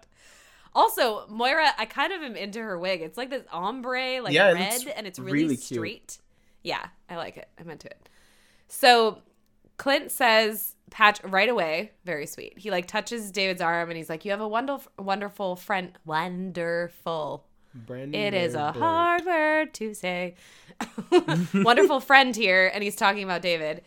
Also, 0.75 1.27
Moira, 1.29 1.71
I 1.79 1.85
kind 1.85 2.13
of 2.13 2.23
am 2.23 2.37
into 2.37 2.61
her 2.61 2.79
wig. 2.79 3.03
It's 3.03 3.19
like 3.19 3.31
this 3.31 3.45
ombre, 3.53 4.21
like 4.23 4.33
Yeah, 4.33 4.53
red, 4.53 4.73
looks 4.73 4.87
and 4.97 5.07
it's 5.07 5.19
really, 5.19 5.43
really 5.43 5.57
straight. 5.57 6.19
Yeah, 6.63 6.87
I 7.11 7.17
like 7.17 7.37
it. 7.37 7.49
I'm 7.59 7.69
into 7.69 7.89
it. 7.89 8.09
So 8.69 9.19
Clint 9.77 10.11
says 10.11 10.77
Patch 10.91 11.23
right 11.25 11.49
away, 11.49 11.93
very 12.05 12.27
sweet. 12.27 12.59
He 12.59 12.71
like 12.71 12.87
touches 12.87 13.31
David's 13.31 13.61
arm 13.61 13.91
and 13.91 13.97
he's 13.97 14.09
like, 14.09 14.25
"You 14.25 14.31
have 14.31 14.41
a 14.41 14.49
wonderful, 14.49 14.93
wonderful 14.99 15.57
friend. 15.57 15.93
Wonderful. 16.05 17.45
Brand 17.75 18.15
It 18.15 18.35
is 18.35 18.55
a 18.55 18.73
hard 18.73 19.25
word 19.25 19.75
to 19.75 19.95
say. 19.95 20.35
wonderful 21.55 22.01
friend 22.01 22.37
here, 22.37 22.71
and 22.73 22.85
he's 22.85 22.97
talking 22.97 23.25
about 23.25 23.43
David. 23.43 23.83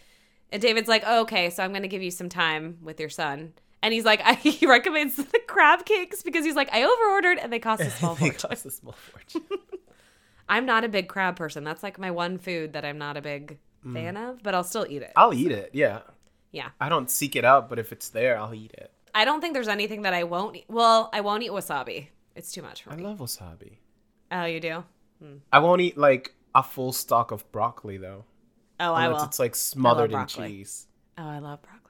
And 0.52 0.62
David's 0.62 0.88
like, 0.88 1.04
oh, 1.06 1.22
"Okay, 1.22 1.50
so 1.50 1.64
I'm 1.64 1.72
going 1.72 1.84
to 1.84 1.88
give 1.88 2.04
you 2.04 2.12
some 2.12 2.30
time 2.30 2.78
with 2.82 3.00
your 3.00 3.10
son." 3.10 3.54
And 3.86 3.94
he's 3.94 4.04
like, 4.04 4.20
I, 4.26 4.34
he 4.34 4.66
recommends 4.66 5.16
the 5.16 5.40
crab 5.46 5.86
cakes 5.86 6.24
because 6.24 6.44
he's 6.44 6.56
like, 6.56 6.74
I 6.74 6.84
overordered 6.84 7.38
and 7.38 7.54
they 7.54 7.60
cost 7.60 7.84
a 7.84 7.92
small 7.92 8.16
They 8.16 8.32
fortune. 8.32 8.50
cost 8.50 8.66
a 8.66 8.72
small 8.72 8.94
fortune. 8.94 9.44
I'm 10.50 10.66
not 10.66 10.84
a 10.84 10.90
big 10.90 11.08
crab 11.08 11.36
person. 11.36 11.64
That's 11.64 11.84
like 11.84 12.00
my 12.00 12.10
one 12.10 12.40
food 12.40 12.74
that 12.74 12.84
I'm 12.84 12.98
not 12.98 13.16
a 13.16 13.22
big 13.22 13.60
mm. 13.86 13.94
fan 13.94 14.18
of, 14.18 14.42
but 14.42 14.56
I'll 14.56 14.64
still 14.64 14.88
eat 14.90 15.04
it. 15.04 15.14
I'll 15.16 15.36
eat 15.36 15.52
it. 15.52 15.70
Yeah. 15.74 16.00
Yeah. 16.52 16.70
I 16.82 16.90
don't 16.90 17.12
seek 17.12 17.36
it 17.36 17.46
out, 17.46 17.70
but 17.70 17.78
if 17.78 17.92
it's 17.92 18.10
there, 18.10 18.40
I'll 18.40 18.56
eat 18.56 18.74
it. 18.74 18.92
I 19.14 19.24
don't 19.24 19.40
think 19.40 19.54
there's 19.54 19.68
anything 19.68 20.02
that 20.02 20.16
I 20.16 20.24
won't 20.24 20.56
eat. 20.56 20.66
Well, 20.68 21.12
I 21.14 21.22
won't 21.22 21.44
eat 21.44 21.52
wasabi. 21.52 22.08
It's 22.36 22.52
too 22.52 22.64
much 22.64 22.82
for 22.82 22.92
I 22.92 22.96
love 22.96 23.20
wasabi. 23.20 23.78
oh, 24.32 24.46
you 24.46 24.60
do? 24.60 24.84
Hmm. 25.22 25.36
I 25.54 25.60
won't 25.60 25.82
eat 25.82 25.96
like 25.96 26.34
a 26.56 26.64
full 26.64 26.92
stalk 26.92 27.30
of 27.30 27.50
broccoli 27.52 27.98
though. 27.98 28.26
Oh, 28.80 28.94
I 28.94 29.10
will. 29.10 29.24
it's 29.26 29.38
like 29.38 29.56
smothered 29.56 30.12
in 30.12 30.26
cheese. 30.26 30.88
Oh, 31.20 31.28
I 31.28 31.38
love 31.38 31.62
broccoli. 31.62 31.85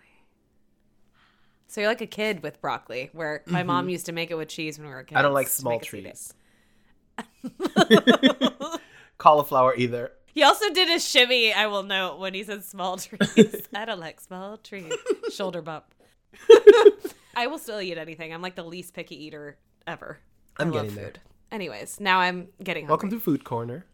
So 1.75 1.81
you're 1.81 1.89
like 1.89 1.99
a 1.99 2.07
kid 2.07 2.41
with 2.41 2.61
broccoli, 2.61 3.09
where 3.11 3.43
my 3.47 3.63
mom 3.63 3.89
used 3.89 4.05
to 4.05 4.13
make 4.13 4.31
it 4.31 4.35
with 4.35 4.47
cheese 4.47 4.79
when 4.79 4.88
we 4.88 4.93
were 4.93 5.03
kids. 5.03 5.09
Mm-hmm. 5.09 5.17
I 5.17 5.21
don't 5.23 5.33
like 5.33 5.49
small 5.49 5.73
make 5.73 5.81
us 5.81 5.93
eat 5.93 6.05
it. 6.05 7.63
trees. 8.39 8.79
Cauliflower 9.17 9.75
either. 9.75 10.13
He 10.33 10.41
also 10.43 10.69
did 10.69 10.89
a 10.89 11.01
shimmy, 11.01 11.51
I 11.51 11.67
will 11.67 11.83
note, 11.83 12.17
when 12.17 12.33
he 12.33 12.45
said 12.45 12.63
small 12.63 12.95
trees. 12.97 13.67
I 13.75 13.83
don't 13.83 13.99
like 13.99 14.21
small 14.21 14.55
trees. 14.55 14.93
Shoulder 15.33 15.61
bump. 15.61 15.83
I 17.35 17.47
will 17.47 17.57
still 17.57 17.81
eat 17.81 17.97
anything. 17.97 18.33
I'm 18.33 18.41
like 18.41 18.55
the 18.55 18.63
least 18.63 18.93
picky 18.93 19.25
eater 19.25 19.57
ever. 19.85 20.19
I'm 20.55 20.71
getting 20.71 20.95
there. 20.95 21.07
food. 21.07 21.19
Anyways, 21.51 21.99
now 21.99 22.21
I'm 22.21 22.47
getting 22.63 22.88
Welcome 22.88 23.09
to 23.09 23.19
Food 23.19 23.43
Corner. 23.43 23.85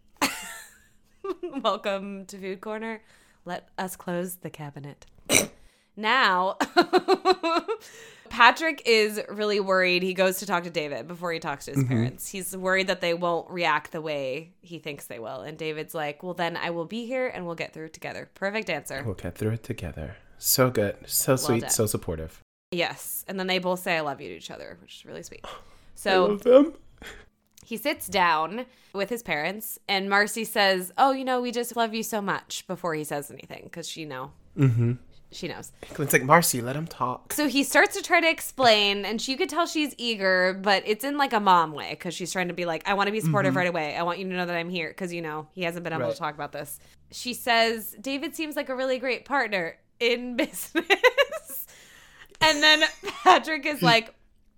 Welcome 1.64 2.28
to 2.28 2.38
Food 2.38 2.62
Corner. 2.62 3.02
Let 3.44 3.70
us 3.80 3.96
close 3.96 4.36
the 4.36 4.52
cabinet. 4.52 5.08
Now, 5.96 6.58
Patrick 8.30 8.82
is 8.86 9.20
really 9.30 9.60
worried. 9.60 10.04
He 10.04 10.14
goes 10.14 10.40
to 10.40 10.46
talk 10.46 10.64
to 10.64 10.70
David 10.70 11.08
before 11.08 11.34
he 11.34 11.40
talks 11.40 11.66
to 11.66 11.72
his 11.74 11.84
parents. 11.84 12.30
He's 12.30 12.56
worried 12.56 12.88
that 12.88 13.02
they 13.02 13.14
won't 13.14 13.50
react 13.50 13.92
the 13.92 14.02
way 14.02 14.52
he 14.62 14.80
thinks 14.80 15.08
they 15.08 15.20
will. 15.20 15.42
And 15.42 15.58
David's 15.58 15.94
like, 15.94 16.24
Well, 16.24 16.34
then 16.34 16.56
I 16.56 16.70
will 16.70 16.86
be 16.86 17.06
here 17.06 17.28
and 17.28 17.46
we'll 17.46 17.56
get 17.56 17.74
through 17.74 17.86
it 17.88 17.94
together. 17.94 18.30
Perfect 18.36 18.70
answer. 18.70 19.04
We'll 19.06 19.16
get 19.16 19.38
through 19.38 19.52
it 19.52 19.64
together. 19.64 20.16
So 20.38 20.70
good. 20.70 20.96
So 21.08 21.36
sweet. 21.36 21.62
done. 21.62 21.70
So 21.70 21.86
supportive. 21.86 22.40
Yes. 22.72 23.26
And 23.28 23.38
then 23.38 23.48
they 23.48 23.60
both 23.60 23.82
say, 23.82 23.98
I 23.98 24.02
love 24.02 24.22
you 24.22 24.30
to 24.30 24.36
each 24.36 24.50
other, 24.50 24.78
which 24.82 24.98
is 25.00 25.06
really 25.06 25.24
sweet. 25.24 25.42
I 25.46 25.48
So 25.96 26.26
love 26.28 26.44
them. 26.44 26.74
he 27.66 27.76
sits 27.76 28.08
down 28.08 28.66
with 28.94 29.10
his 29.10 29.22
parents, 29.24 29.78
and 29.90 30.10
Marcy 30.10 30.46
says, 30.46 30.92
Oh, 30.98 31.12
you 31.12 31.26
know, 31.26 31.42
we 31.42 31.52
just 31.52 31.76
love 31.76 31.94
you 31.94 32.02
so 32.02 32.22
much 32.22 32.66
before 32.66 32.96
he 32.96 33.04
says 33.04 33.30
anything 33.30 33.64
because 33.66 33.88
she 33.90 34.06
know. 34.06 34.32
Mm-hmm. 34.58 34.94
She 35.34 35.48
knows. 35.48 35.72
Clint's 35.94 36.12
like, 36.12 36.24
Marcy, 36.24 36.62
let 36.62 36.76
him 36.76 36.88
talk. 36.88 37.32
So 37.34 37.48
he 37.48 37.64
starts 37.64 37.96
to 37.96 38.02
try 38.04 38.20
to 38.20 38.30
explain, 38.30 39.06
and 39.06 39.22
she 39.22 39.38
could 39.38 39.48
tell 39.50 39.66
she's 39.66 39.96
eager, 39.98 40.60
but 40.62 40.84
it's 40.86 41.06
in 41.06 41.18
like 41.18 41.32
a 41.32 41.40
mom 41.40 41.72
way 41.72 41.92
because 41.92 42.14
she's 42.14 42.32
trying 42.34 42.50
to 42.50 42.54
be 42.54 42.66
like, 42.66 42.88
I 42.88 42.96
want 42.96 43.08
to 43.08 43.12
be 43.14 43.22
supportive 43.22 43.52
mm-hmm. 43.52 43.58
right 43.60 43.68
away. 43.68 43.96
I 43.96 44.04
want 44.04 44.20
you 44.20 44.28
to 44.28 44.36
know 44.36 44.46
that 44.46 44.56
I'm 44.56 44.70
here 44.70 44.90
because, 44.90 45.14
you 45.14 45.22
know, 45.22 45.48
he 45.54 45.64
hasn't 45.64 45.84
been 45.84 45.94
able 45.94 46.04
Right. 46.04 46.14
to 46.14 46.20
talk 46.20 46.36
about 46.36 46.52
this. 46.52 46.80
She 47.12 47.34
says, 47.34 47.96
David 48.02 48.36
seems 48.36 48.56
like 48.58 48.68
a 48.70 48.76
really 48.76 49.00
great 49.00 49.24
partner 49.24 49.78
in 50.02 50.36
business. 50.36 51.68
and 52.42 52.62
then 52.62 52.84
Patrick 53.24 53.66
is 53.66 53.82
like, 53.82 54.14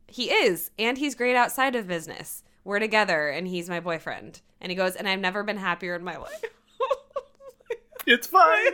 he 0.07 0.31
is, 0.31 0.71
and 0.79 0.97
he's 0.97 1.13
great 1.15 1.35
outside 1.35 1.75
of 1.75 1.87
business. 1.87 2.43
We're 2.63 2.79
together, 2.79 3.29
and 3.29 3.47
he's 3.47 3.69
my 3.69 3.79
boyfriend. 3.79 4.41
And 4.61 4.71
he 4.71 4.75
goes, 4.75 4.95
and 4.95 5.07
I've 5.07 5.19
never 5.19 5.43
been 5.43 5.57
happier 5.57 5.95
in 5.95 6.03
my 6.03 6.17
life. 6.17 6.43
It's 8.05 8.27
fine. 8.27 8.73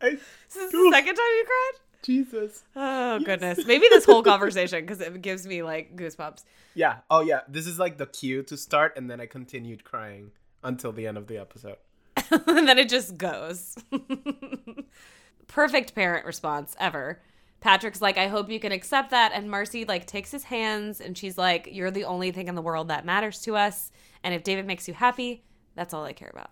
I, 0.00 0.10
This 0.10 0.56
is 0.56 0.70
the 0.72 0.88
second 0.92 1.14
time 1.14 1.26
you 1.26 1.44
cried? 1.44 1.80
Jesus. 2.02 2.64
Oh 2.74 3.18
goodness. 3.20 3.66
Maybe 3.66 3.86
this 3.90 4.04
whole 4.04 4.22
conversation 4.22 4.80
because 4.80 5.00
it 5.00 5.20
gives 5.22 5.46
me 5.46 5.62
like 5.62 5.96
goosebumps. 5.96 6.44
Yeah. 6.74 6.98
Oh, 7.10 7.20
yeah. 7.20 7.40
This 7.48 7.66
is 7.66 7.78
like 7.78 7.98
the 7.98 8.06
cue 8.06 8.42
to 8.44 8.56
start, 8.56 8.96
and 8.96 9.10
then 9.10 9.20
I 9.20 9.26
continued 9.26 9.84
crying 9.84 10.30
until 10.62 10.92
the 10.92 11.06
end 11.06 11.18
of 11.18 11.26
the 11.26 11.38
episode. 11.38 11.76
and 12.30 12.68
then 12.68 12.78
it 12.78 12.88
just 12.88 13.16
goes. 13.18 13.76
Perfect 15.46 15.94
parent 15.94 16.24
response 16.26 16.76
ever. 16.78 17.20
Patrick's 17.60 18.00
like, 18.00 18.16
I 18.16 18.28
hope 18.28 18.48
you 18.48 18.60
can 18.60 18.72
accept 18.72 19.10
that. 19.10 19.32
And 19.34 19.50
Marcy 19.50 19.84
like 19.84 20.06
takes 20.06 20.30
his 20.30 20.44
hands 20.44 21.00
and 21.00 21.18
she's 21.18 21.36
like, 21.36 21.68
You're 21.70 21.90
the 21.90 22.04
only 22.04 22.30
thing 22.30 22.48
in 22.48 22.54
the 22.54 22.62
world 22.62 22.88
that 22.88 23.04
matters 23.04 23.40
to 23.42 23.56
us. 23.56 23.90
And 24.22 24.34
if 24.34 24.42
David 24.42 24.66
makes 24.66 24.88
you 24.88 24.94
happy, 24.94 25.44
that's 25.74 25.92
all 25.92 26.04
I 26.04 26.12
care 26.12 26.30
about. 26.32 26.50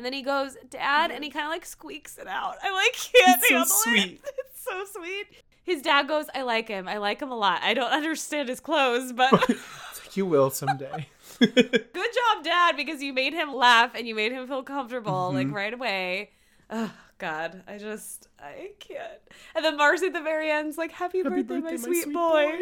And 0.00 0.06
then 0.06 0.14
he 0.14 0.22
goes, 0.22 0.56
Dad, 0.70 1.10
and 1.10 1.22
he 1.22 1.28
kind 1.28 1.44
of 1.44 1.50
like 1.50 1.66
squeaks 1.66 2.16
it 2.16 2.26
out. 2.26 2.54
I 2.62 2.72
like 2.72 2.92
can't 3.12 3.38
It's 3.38 3.48
so 3.48 3.54
handle 3.54 3.66
sweet. 3.68 4.20
it. 4.24 4.34
It's 4.50 4.64
so 4.64 4.98
sweet. 4.98 5.26
His 5.62 5.82
dad 5.82 6.08
goes, 6.08 6.24
I 6.34 6.40
like 6.40 6.68
him. 6.68 6.88
I 6.88 6.96
like 6.96 7.20
him 7.20 7.30
a 7.30 7.36
lot. 7.36 7.60
I 7.62 7.74
don't 7.74 7.92
understand 7.92 8.48
his 8.48 8.60
clothes, 8.60 9.12
but 9.12 9.30
like, 9.30 10.16
you 10.16 10.24
will 10.24 10.48
someday. 10.48 11.06
good 11.38 11.52
job, 11.94 12.44
Dad, 12.44 12.78
because 12.78 13.02
you 13.02 13.12
made 13.12 13.34
him 13.34 13.52
laugh 13.54 13.90
and 13.94 14.08
you 14.08 14.14
made 14.14 14.32
him 14.32 14.46
feel 14.46 14.62
comfortable 14.62 15.32
like 15.34 15.48
mm-hmm. 15.48 15.56
right 15.56 15.74
away. 15.74 16.30
Oh 16.70 16.90
God, 17.18 17.62
I 17.68 17.76
just 17.76 18.26
I 18.42 18.70
can't. 18.78 19.20
And 19.54 19.62
then 19.62 19.76
Marcy 19.76 20.06
at 20.06 20.14
the 20.14 20.22
very 20.22 20.50
end's 20.50 20.78
like, 20.78 20.92
"Happy, 20.92 21.22
birthday, 21.22 21.58
my, 21.60 21.76
sweet, 21.76 22.10
boy." 22.10 22.58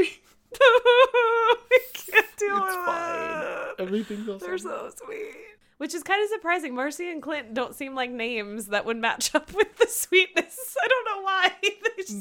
I 0.61 1.79
can't 1.95 2.37
deal 2.37 2.57
It's 2.57 2.67
with 2.67 2.75
fine. 2.85 3.43
it. 3.43 3.75
Everything 3.79 4.25
goes 4.27 4.41
They're 4.41 4.59
so 4.59 4.91
sweet. 5.05 5.58
Which 5.79 5.95
is 5.95 6.03
kind 6.03 6.23
of 6.23 6.29
surprising. 6.29 6.75
Marcy 6.75 7.09
and 7.11 7.23
Clint 7.23 7.55
don't 7.55 7.75
seem 7.75 7.95
like 7.95 8.11
names 8.11 8.67
that 8.67 8.85
would 8.85 8.97
match 8.97 9.33
up 9.35 9.53
with 9.55 9.77
the 9.79 9.87
sweetness. 9.87 10.77
I 10.83 10.89
don't 10.89 11.05
know 11.05 11.23
why. 11.23 11.53
Just- 11.99 12.15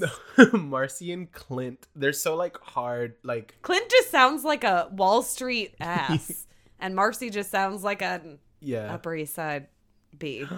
No, 0.54 0.58
Marcy 0.60 1.12
and 1.12 1.32
Clint. 1.32 1.88
They're 1.96 2.13
so 2.13 2.36
like 2.36 2.58
hard. 2.60 3.15
Like 3.24 3.56
Clint 3.63 3.89
just 3.89 4.12
sounds 4.12 4.43
like 4.43 4.63
a 4.63 4.89
Wall 4.91 5.22
Street 5.24 5.76
ass, 5.80 6.46
and 6.80 6.96
Marcy 6.96 7.30
just 7.30 7.50
sounds 7.52 7.84
like 7.84 8.02
an 8.02 8.39
yeah. 8.60 8.93
Upper 8.93 9.15
East 9.15 9.34
Side 9.36 9.67
B. 10.17 10.46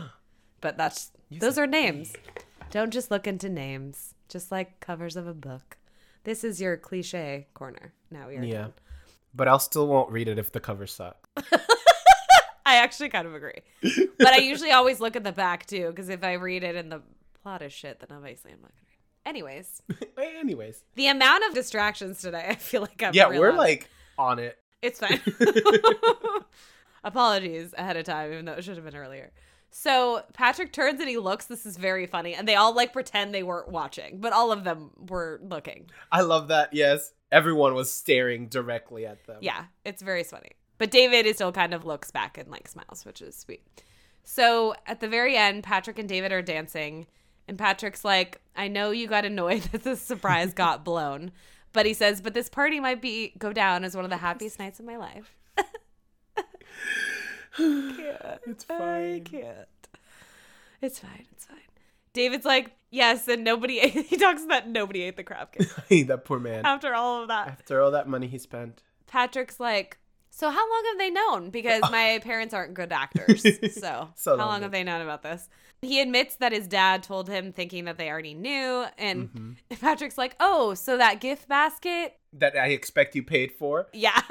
But 0.62 0.78
that's 0.78 1.12
those 1.32 1.58
are 1.58 1.66
names. 1.68 2.14
Don't 2.70 2.92
just 2.92 3.10
look 3.12 3.28
into 3.28 3.48
names, 3.48 4.14
just 4.28 4.52
like 4.52 4.82
covers 4.82 5.16
of 5.16 5.26
a 5.26 5.34
book. 5.34 5.78
This 6.26 6.44
is 6.44 6.60
your 6.60 6.76
cliche 6.76 7.48
corner. 7.54 7.94
Now 8.12 8.28
we 8.28 8.36
are 8.36 8.44
Yeah. 8.44 8.62
done. 8.64 8.74
But 9.34 9.48
I'll 9.48 9.58
still 9.60 9.88
won't 9.88 10.12
read 10.12 10.28
it 10.28 10.38
if 10.38 10.52
the 10.52 10.60
cover 10.60 10.86
suck. 10.86 11.16
I 12.69 12.75
actually 12.75 13.10
kind 13.10 13.27
of 13.27 13.34
agree. 13.34 13.62
But 14.17 14.34
I 14.34 14.38
usually 14.38 14.71
always 14.71 14.99
look 14.99 15.15
at 15.15 15.23
the 15.23 15.32
back 15.32 15.65
too, 15.65 15.88
because 15.88 16.10
if 16.10 16.23
I 16.23 16.34
read 16.34 16.63
it 16.63 16.75
and 16.75 16.91
the 16.91 17.01
plot 17.41 17.62
is 17.62 17.73
shit, 17.73 17.99
then 17.99 18.15
obviously 18.15 18.51
I'm 18.51 18.62
not 18.62 18.71
gonna 18.71 18.88
read. 18.88 19.29
Anyways, 19.29 19.82
Anyways. 20.39 20.84
the 20.95 21.08
amount 21.08 21.43
of 21.47 21.53
distractions 21.53 22.21
today, 22.21 22.45
I 22.49 22.55
feel 22.55 22.82
like 22.82 23.01
I'm 23.01 23.13
Yeah, 23.13 23.29
we're 23.29 23.53
like 23.53 23.89
on 24.17 24.39
it. 24.39 24.58
It's 24.82 24.99
fine. 24.99 25.19
Apologies 27.03 27.73
ahead 27.77 27.97
of 27.97 28.05
time, 28.05 28.32
even 28.32 28.45
though 28.45 28.53
it 28.53 28.63
should 28.63 28.75
have 28.75 28.86
been 28.86 28.95
earlier. 28.95 29.32
So 29.71 30.23
Patrick 30.34 30.73
turns 30.73 30.99
and 30.99 31.10
he 31.10 31.17
looks. 31.17 31.45
This 31.45 31.65
is 31.65 31.77
very 31.77 32.05
funny. 32.05 32.34
And 32.34 32.47
they 32.47 32.55
all 32.55 32.73
like 32.73 32.91
pretend 32.93 33.34
they 33.34 33.43
weren't 33.43 33.69
watching, 33.69 34.19
but 34.19 34.34
all 34.34 34.51
of 34.51 34.63
them 34.63 34.91
were 35.08 35.39
looking. 35.43 35.89
I 36.12 36.21
love 36.21 36.47
that. 36.49 36.73
Yes. 36.73 37.13
Everyone 37.32 37.75
was 37.75 37.91
staring 37.91 38.47
directly 38.47 39.05
at 39.05 39.25
them. 39.27 39.38
Yeah, 39.41 39.65
it's 39.86 40.01
very 40.01 40.23
funny. 40.23 40.51
But 40.80 40.89
David 40.89 41.28
is 41.28 41.36
still 41.36 41.52
kind 41.52 41.74
of 41.76 41.86
looks 41.86 42.10
back 42.10 42.39
and 42.39 42.50
like 42.50 42.68
smiles, 42.68 43.06
which 43.06 43.22
is 43.22 43.36
sweet. 43.36 43.62
So 44.24 44.74
at 44.88 45.02
the 45.02 45.08
very 45.08 45.38
end, 45.38 45.63
Patrick 45.63 46.00
and 46.00 46.10
David 46.10 46.32
are 46.32 46.42
dancing. 46.42 47.06
And 47.48 47.58
Patrick's 47.58 48.04
like, 48.06 48.42
I 48.56 48.68
know 48.68 48.92
you 48.92 49.08
got 49.08 49.26
annoyed 49.26 49.62
that 49.72 49.84
the 49.84 49.96
surprise 49.96 50.54
got 50.54 50.84
blown. 50.86 51.32
But 51.74 51.86
he 51.86 51.94
says, 51.94 52.22
but 52.22 52.34
this 52.34 52.50
party 52.50 52.80
might 52.80 53.02
be 53.02 53.34
go 53.38 53.54
down 53.54 53.84
as 53.84 53.96
one 53.96 54.06
of 54.06 54.10
the 54.10 54.18
happiest 54.18 54.58
nights 54.58 54.80
of 54.80 54.86
my 54.86 54.98
life. 54.98 55.36
can't. 57.56 58.42
It's 58.48 58.63
fine. 58.63 59.15
I 59.15 59.20
can't. 59.20 59.68
It's 60.82 61.00
fine. 61.00 61.26
It's 61.32 61.46
fine. 61.46 61.58
David's 62.13 62.46
like, 62.46 62.72
yes, 62.89 63.28
and 63.28 63.44
nobody 63.44 63.80
ate. 63.80 64.08
He 64.08 64.18
talks 64.18 64.44
about 64.44 64.68
nobody 64.68 65.04
ate 65.04 65.18
the 65.18 65.24
crab 65.24 65.52
cake 65.52 66.08
that 66.08 66.26
poor 66.26 66.39
man. 66.39 66.65
after 66.65 66.96
all 66.96 67.22
of 67.22 67.28
that. 67.28 67.48
After 67.48 67.82
all 67.82 67.92
that 67.92 68.08
money 68.08 68.28
he 68.28 68.38
spent. 68.38 68.82
Patrick's 69.06 69.60
like, 69.60 69.98
So 70.39 70.49
how 70.49 70.69
long 70.71 70.84
have 70.88 70.97
they 70.97 71.10
known? 71.10 71.49
Because 71.49 71.82
my 71.91 72.21
parents 72.23 72.54
aren't 72.54 72.73
good 72.73 72.93
actors. 72.93 73.43
So, 73.73 74.08
So 74.15 74.32
how 74.32 74.38
long 74.38 74.47
long 74.54 74.62
have 74.62 74.71
they 74.71 74.86
known 74.86 75.02
about 75.02 75.21
this? 75.21 75.49
He 75.82 75.99
admits 75.99 76.38
that 76.38 76.54
his 76.54 76.65
dad 76.65 77.04
told 77.04 77.28
him 77.28 77.52
thinking 77.52 77.84
that 77.86 77.97
they 77.97 78.10
already 78.10 78.34
knew. 78.34 78.86
And 78.97 79.30
Mm-hmm. 79.30 79.52
Patrick's 79.82 80.17
like, 80.17 80.38
oh, 80.39 80.75
so 80.75 80.97
that 80.97 81.19
gift 81.19 81.49
basket? 81.49 82.17
That 82.32 82.56
I 82.56 82.67
expect 82.67 83.15
you 83.15 83.23
paid 83.23 83.52
for. 83.52 83.88
Yeah. 83.91 84.21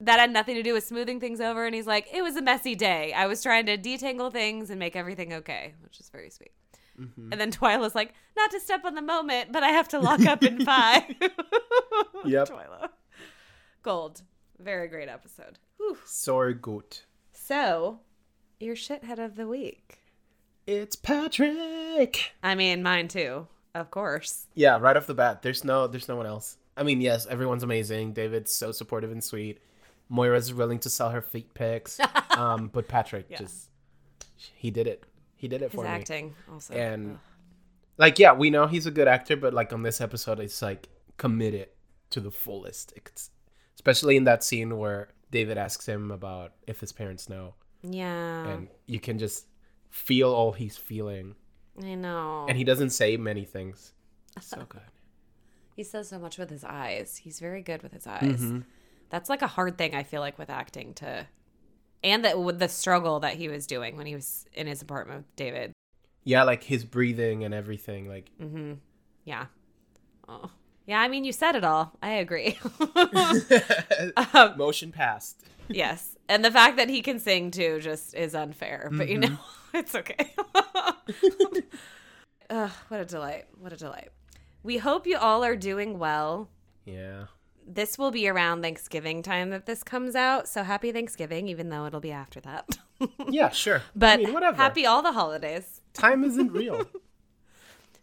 that 0.00 0.18
had 0.18 0.32
nothing 0.32 0.54
to 0.54 0.62
do 0.62 0.72
with 0.72 0.84
smoothing 0.84 1.20
things 1.20 1.42
over. 1.42 1.66
And 1.66 1.74
he's 1.74 1.86
like, 1.86 2.08
it 2.10 2.22
was 2.22 2.36
a 2.36 2.42
messy 2.42 2.74
day. 2.74 3.12
I 3.12 3.26
was 3.26 3.42
trying 3.42 3.66
to 3.66 3.76
detangle 3.76 4.32
things 4.32 4.70
and 4.70 4.78
make 4.78 4.96
everything 4.96 5.34
okay, 5.34 5.74
which 5.82 6.00
is 6.00 6.08
very 6.08 6.30
sweet. 6.30 6.52
Mm-hmm. 6.98 7.32
And 7.32 7.40
then 7.40 7.50
Twyla's 7.52 7.94
like, 7.94 8.14
not 8.34 8.50
to 8.52 8.60
step 8.60 8.86
on 8.86 8.94
the 8.94 9.02
moment, 9.02 9.52
but 9.52 9.62
I 9.62 9.68
have 9.68 9.88
to 9.88 9.98
lock 9.98 10.24
up 10.24 10.42
in 10.42 10.64
five. 10.64 11.02
Yep. 12.24 12.48
Twyla. 12.48 12.88
Gold. 13.82 14.22
Very 14.58 14.88
great 14.88 15.08
episode. 15.08 15.58
Whew. 15.78 15.98
So 16.04 16.52
good. 16.52 16.98
So, 17.32 18.00
your 18.60 18.76
shithead 18.76 19.18
of 19.18 19.36
the 19.36 19.46
week. 19.46 19.98
It's 20.66 20.96
Patrick. 20.96 22.32
I 22.42 22.54
mean, 22.54 22.82
mine 22.82 23.08
too, 23.08 23.46
of 23.74 23.90
course. 23.90 24.46
Yeah, 24.54 24.78
right 24.78 24.96
off 24.96 25.06
the 25.06 25.14
bat, 25.14 25.42
there's 25.42 25.64
no 25.64 25.86
there's 25.86 26.08
no 26.08 26.16
one 26.16 26.26
else. 26.26 26.56
I 26.76 26.82
mean, 26.82 27.00
yes, 27.00 27.26
everyone's 27.26 27.62
amazing. 27.62 28.12
David's 28.14 28.50
so 28.52 28.72
supportive 28.72 29.12
and 29.12 29.22
sweet. 29.22 29.60
Moira's 30.08 30.52
willing 30.54 30.78
to 30.80 30.90
sell 30.90 31.10
her 31.10 31.20
feet 31.22 31.52
pics. 31.54 32.00
um, 32.30 32.68
but 32.72 32.88
Patrick 32.88 33.26
Yeah. 33.28 33.38
just 33.38 33.68
he 34.54 34.70
did 34.70 34.86
it. 34.86 35.04
He 35.36 35.48
did 35.48 35.60
it 35.62 35.70
His 35.70 35.74
for 35.74 35.84
me. 35.84 35.90
acting 35.90 36.34
also. 36.50 36.72
And 36.74 37.12
Ugh. 37.12 37.18
like 37.98 38.18
yeah, 38.18 38.32
we 38.32 38.48
know 38.50 38.66
he's 38.66 38.86
a 38.86 38.90
good 38.90 39.08
actor, 39.08 39.36
but 39.36 39.52
like 39.52 39.72
on 39.72 39.82
this 39.82 40.00
episode 40.00 40.40
it's 40.40 40.62
like 40.62 40.88
committed 41.18 41.68
to 42.10 42.20
the 42.20 42.30
fullest. 42.30 42.92
It's, 42.96 43.30
especially 43.84 44.16
in 44.16 44.24
that 44.24 44.42
scene 44.42 44.78
where 44.78 45.08
David 45.30 45.58
asks 45.58 45.86
him 45.86 46.10
about 46.10 46.52
if 46.66 46.80
his 46.80 46.90
parents 46.90 47.28
know 47.28 47.54
yeah, 47.82 48.48
and 48.48 48.68
you 48.86 48.98
can 48.98 49.18
just 49.18 49.46
feel 49.90 50.32
all 50.32 50.52
he's 50.52 50.76
feeling. 50.76 51.34
I 51.82 51.94
know. 51.94 52.46
And 52.48 52.56
he 52.56 52.64
doesn't 52.64 52.90
say 52.90 53.16
many 53.16 53.44
things. 53.44 53.92
So 54.40 54.64
good. 54.68 54.80
He 55.76 55.82
says 55.82 56.08
so 56.08 56.18
much 56.18 56.38
with 56.38 56.50
his 56.50 56.64
eyes. 56.64 57.20
He's 57.22 57.40
very 57.40 57.62
good 57.62 57.82
with 57.82 57.92
his 57.92 58.06
eyes. 58.06 58.40
Mm-hmm. 58.40 58.60
That's 59.10 59.28
like 59.28 59.42
a 59.42 59.46
hard 59.46 59.76
thing 59.76 59.94
I 59.94 60.02
feel 60.02 60.20
like 60.20 60.38
with 60.38 60.50
acting 60.50 60.94
to, 60.94 61.26
and 62.02 62.24
that 62.24 62.40
with 62.40 62.58
the 62.58 62.68
struggle 62.68 63.20
that 63.20 63.34
he 63.34 63.48
was 63.48 63.66
doing 63.66 63.96
when 63.96 64.06
he 64.06 64.14
was 64.14 64.46
in 64.54 64.66
his 64.66 64.80
apartment 64.82 65.18
with 65.20 65.36
David. 65.36 65.72
Yeah, 66.22 66.44
like 66.44 66.62
his 66.62 66.84
breathing 66.84 67.44
and 67.44 67.52
everything. 67.52 68.08
Like 68.08 68.30
Mm-hmm. 68.40 68.74
Yeah. 69.24 69.46
Oh. 70.26 70.50
Yeah, 70.86 71.00
I 71.00 71.08
mean, 71.08 71.24
you 71.24 71.32
said 71.32 71.56
it 71.56 71.64
all. 71.64 71.92
I 72.02 72.14
agree. 72.14 72.58
um, 74.34 74.58
motion 74.58 74.92
passed. 74.92 75.42
yes. 75.68 76.16
And 76.28 76.44
the 76.44 76.50
fact 76.50 76.76
that 76.76 76.88
he 76.88 77.02
can 77.02 77.18
sing 77.18 77.50
too 77.50 77.80
just 77.80 78.14
is 78.14 78.34
unfair, 78.34 78.88
but 78.92 79.08
you 79.08 79.18
know, 79.18 79.36
it's 79.74 79.94
okay. 79.94 80.34
Ugh, 82.50 82.70
what 82.88 83.00
a 83.00 83.04
delight. 83.04 83.44
What 83.58 83.72
a 83.72 83.76
delight. 83.76 84.10
We 84.62 84.78
hope 84.78 85.06
you 85.06 85.18
all 85.18 85.44
are 85.44 85.56
doing 85.56 85.98
well. 85.98 86.48
Yeah. 86.86 87.26
This 87.66 87.98
will 87.98 88.10
be 88.10 88.28
around 88.28 88.62
Thanksgiving 88.62 89.22
time 89.22 89.50
that 89.50 89.66
this 89.66 89.82
comes 89.82 90.14
out. 90.14 90.48
So 90.48 90.62
happy 90.62 90.92
Thanksgiving, 90.92 91.48
even 91.48 91.68
though 91.68 91.86
it'll 91.86 92.00
be 92.00 92.12
after 92.12 92.40
that. 92.40 92.78
Yeah, 93.28 93.50
sure. 93.50 93.82
but 93.94 94.20
I 94.20 94.22
mean, 94.24 94.32
whatever. 94.32 94.56
happy 94.56 94.86
all 94.86 95.02
the 95.02 95.12
holidays. 95.12 95.82
Time 95.92 96.24
isn't 96.24 96.52
real. 96.52 96.84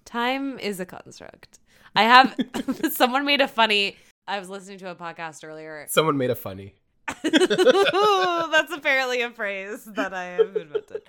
Time 0.05 0.59
is 0.59 0.79
a 0.79 0.85
construct. 0.85 1.59
I 1.95 2.03
have 2.03 2.35
someone 2.93 3.25
made 3.25 3.41
a 3.41 3.47
funny. 3.47 3.97
I 4.27 4.39
was 4.39 4.49
listening 4.49 4.77
to 4.79 4.89
a 4.89 4.95
podcast 4.95 5.43
earlier. 5.47 5.85
Someone 5.89 6.17
made 6.17 6.29
a 6.29 6.35
funny. 6.35 6.75
That's 7.23 8.71
apparently 8.71 9.21
a 9.21 9.31
phrase 9.31 9.83
that 9.85 10.13
I 10.13 10.23
have 10.25 10.55
invented. 10.55 11.01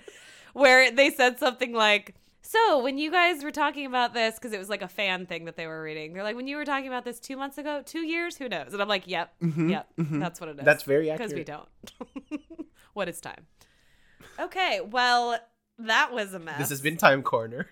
Where 0.53 0.91
they 0.91 1.09
said 1.11 1.39
something 1.39 1.71
like, 1.73 2.15
So, 2.41 2.83
when 2.83 2.97
you 2.97 3.11
guys 3.11 3.43
were 3.43 3.51
talking 3.51 3.85
about 3.85 4.13
this, 4.13 4.35
because 4.35 4.51
it 4.51 4.57
was 4.59 4.67
like 4.69 4.81
a 4.81 4.87
fan 4.87 5.25
thing 5.25 5.45
that 5.45 5.55
they 5.55 5.67
were 5.67 5.81
reading, 5.81 6.13
they're 6.13 6.23
like, 6.23 6.35
When 6.35 6.47
you 6.47 6.57
were 6.57 6.65
talking 6.65 6.87
about 6.87 7.05
this 7.05 7.19
two 7.19 7.37
months 7.37 7.57
ago, 7.57 7.81
two 7.85 8.01
years, 8.05 8.35
who 8.35 8.49
knows? 8.49 8.73
And 8.73 8.81
I'm 8.81 8.89
like, 8.89 9.07
Yep, 9.07 9.33
yep, 9.57 9.87
that's 9.97 10.41
what 10.41 10.49
it 10.49 10.53
is. 10.53 10.57
Mm-hmm, 10.57 10.65
That's 10.65 10.83
very 10.83 11.09
accurate. 11.09 11.29
Because 11.29 11.33
we 11.37 11.43
don't. 11.45 12.41
what 12.93 13.07
is 13.07 13.21
time? 13.21 13.45
Okay, 14.39 14.81
well, 14.81 15.37
that 15.79 16.11
was 16.11 16.33
a 16.33 16.39
mess. 16.39 16.57
This 16.57 16.69
has 16.69 16.81
been 16.81 16.97
Time 16.97 17.21
Corner. 17.23 17.67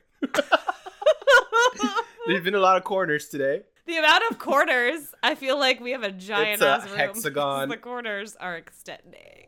There's 2.28 2.44
been 2.44 2.56
a 2.56 2.60
lot 2.60 2.78
of 2.78 2.84
corners 2.84 3.28
today. 3.30 3.64
The 3.86 3.98
amount 3.98 4.24
of 4.30 4.38
corners, 4.40 5.14
I 5.24 5.36
feel 5.36 5.58
like 5.60 5.80
we 5.80 5.92
have 5.92 6.04
a 6.04 6.12
giant 6.12 6.54
It's 6.54 6.62
a 6.62 6.68
ass 6.68 6.88
room. 6.88 6.98
hexagon. 6.98 7.70
The 7.70 7.78
corners 7.78 8.36
are 8.40 8.56
extending. 8.56 9.48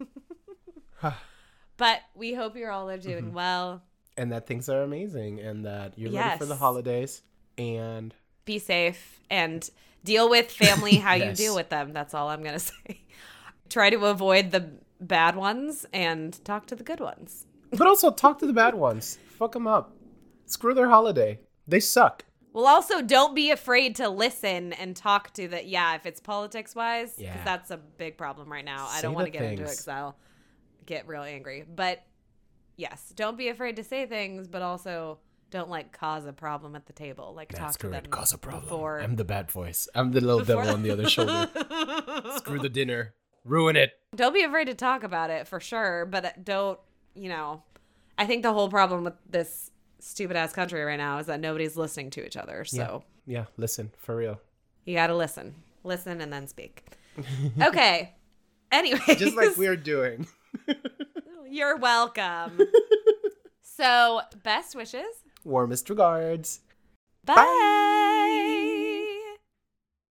but 1.76 2.00
we 2.14 2.34
hope 2.34 2.56
you're 2.56 2.70
all 2.70 2.88
are 2.90 2.98
Mm-hmm. 2.98 3.08
doing 3.08 3.32
well. 3.32 3.82
And 4.16 4.32
that 4.32 4.46
things 4.46 4.68
are 4.68 4.82
amazing 4.82 5.38
and 5.40 5.64
that 5.64 5.96
you're 5.96 6.10
ready 6.12 6.38
for 6.38 6.44
the 6.46 6.56
holidays. 6.56 7.22
And 7.56 8.12
Be 8.44 8.58
safe 8.58 9.20
and 9.30 9.68
deal 10.02 10.28
with 10.28 10.50
family 10.50 10.96
how 11.06 11.14
you 11.14 11.32
deal 11.32 11.54
with 11.54 11.68
them. 11.68 11.92
That's 11.92 12.14
all 12.14 12.28
I'm 12.28 12.40
going 12.42 12.54
to 12.54 12.58
say. 12.60 13.00
Try 13.68 13.90
to 13.90 14.06
avoid 14.06 14.50
the 14.50 14.70
bad 15.00 15.36
ones 15.36 15.86
and 15.92 16.36
talk 16.44 16.66
to 16.66 16.74
the 16.74 16.82
good 16.82 16.98
ones. 17.00 17.46
but 17.70 17.86
also 17.86 18.10
talk 18.10 18.40
to 18.40 18.46
the 18.46 18.52
bad 18.52 18.74
ones. 18.74 19.18
Fuck 19.38 19.52
them 19.52 19.68
up. 19.68 19.92
Screw 20.46 20.74
their 20.74 20.88
holiday. 20.88 21.38
They 21.68 21.80
suck. 21.80 22.24
Well, 22.52 22.66
also 22.66 23.02
don't 23.02 23.34
be 23.36 23.50
afraid 23.50 23.94
to 23.96 24.08
listen 24.08 24.72
and 24.72 24.96
talk 24.96 25.32
to 25.34 25.46
the 25.46 25.64
yeah. 25.64 25.94
If 25.94 26.06
it's 26.06 26.18
politics 26.18 26.74
wise, 26.74 27.12
because 27.14 27.24
Yeah. 27.36 27.44
that's 27.44 27.70
a 27.70 27.76
big 27.76 28.16
problem 28.16 28.50
right 28.50 28.64
now. 28.64 28.88
I 28.90 29.00
don't 29.02 29.14
want 29.14 29.26
to 29.26 29.30
get 29.30 29.42
into 29.42 29.62
it 29.62 29.66
things. 29.66 29.70
because 29.76 29.88
I'll 29.88 30.16
get 30.86 31.06
real 31.06 31.22
angry. 31.22 31.64
But 31.68 32.02
yes, 32.76 33.12
don't 33.14 33.36
be 33.38 33.48
afraid 33.48 33.76
to 33.76 33.84
say 33.84 34.06
things, 34.06 34.48
but 34.48 34.62
also 34.62 35.18
don't 35.50 35.68
like 35.70 35.92
cause 35.92 36.26
a 36.26 36.32
problem 36.32 36.74
at 36.74 36.86
the 36.86 36.92
table. 36.92 37.32
Like 37.36 37.50
talk 37.54 37.76
to 37.78 37.88
them 37.88 38.04
before. 38.60 39.00
I'm 39.00 39.16
the 39.16 39.24
bad 39.24 39.50
voice. 39.50 39.88
I'm 39.94 40.12
the 40.12 40.20
little 40.20 40.40
before- 40.40 40.62
devil 40.62 40.74
on 40.74 40.82
the 40.82 40.90
other 40.90 41.08
shoulder. 41.08 41.48
Screw 42.36 42.58
the 42.58 42.68
dinner. 42.68 43.14
Ruin 43.44 43.76
it. 43.76 43.92
don't 44.14 44.34
be 44.34 44.42
afraid 44.42 44.66
to 44.66 44.74
talk 44.74 45.04
about 45.04 45.30
it 45.30 45.46
for 45.48 45.60
sure, 45.60 46.04
but 46.06 46.24
uh, 46.24 46.30
don't 46.42 46.78
you 47.14 47.28
know? 47.28 47.62
I 48.18 48.26
think 48.26 48.42
the 48.42 48.52
whole 48.52 48.68
problem 48.68 49.04
with 49.04 49.14
this 49.30 49.70
stupid 50.00 50.36
ass 50.36 50.52
country 50.52 50.82
right 50.82 50.96
now 50.96 51.18
is 51.18 51.26
that 51.26 51.40
nobody's 51.40 51.76
listening 51.76 52.10
to 52.10 52.24
each 52.24 52.36
other. 52.36 52.64
So. 52.64 53.04
Yeah, 53.26 53.44
listen, 53.56 53.90
for 53.98 54.16
real. 54.16 54.40
You 54.84 54.94
got 54.94 55.08
to 55.08 55.16
listen. 55.16 55.54
Listen 55.84 56.20
and 56.20 56.32
then 56.32 56.46
speak. 56.46 56.82
Okay. 57.60 58.14
Anyway, 58.70 59.00
Just 59.16 59.36
like 59.36 59.56
we're 59.56 59.76
doing. 59.76 60.26
You're 61.48 61.76
welcome. 61.76 62.60
so, 63.62 64.20
best 64.44 64.76
wishes. 64.76 65.06
Warmest 65.44 65.90
regards. 65.90 66.60
Bye. 67.24 67.34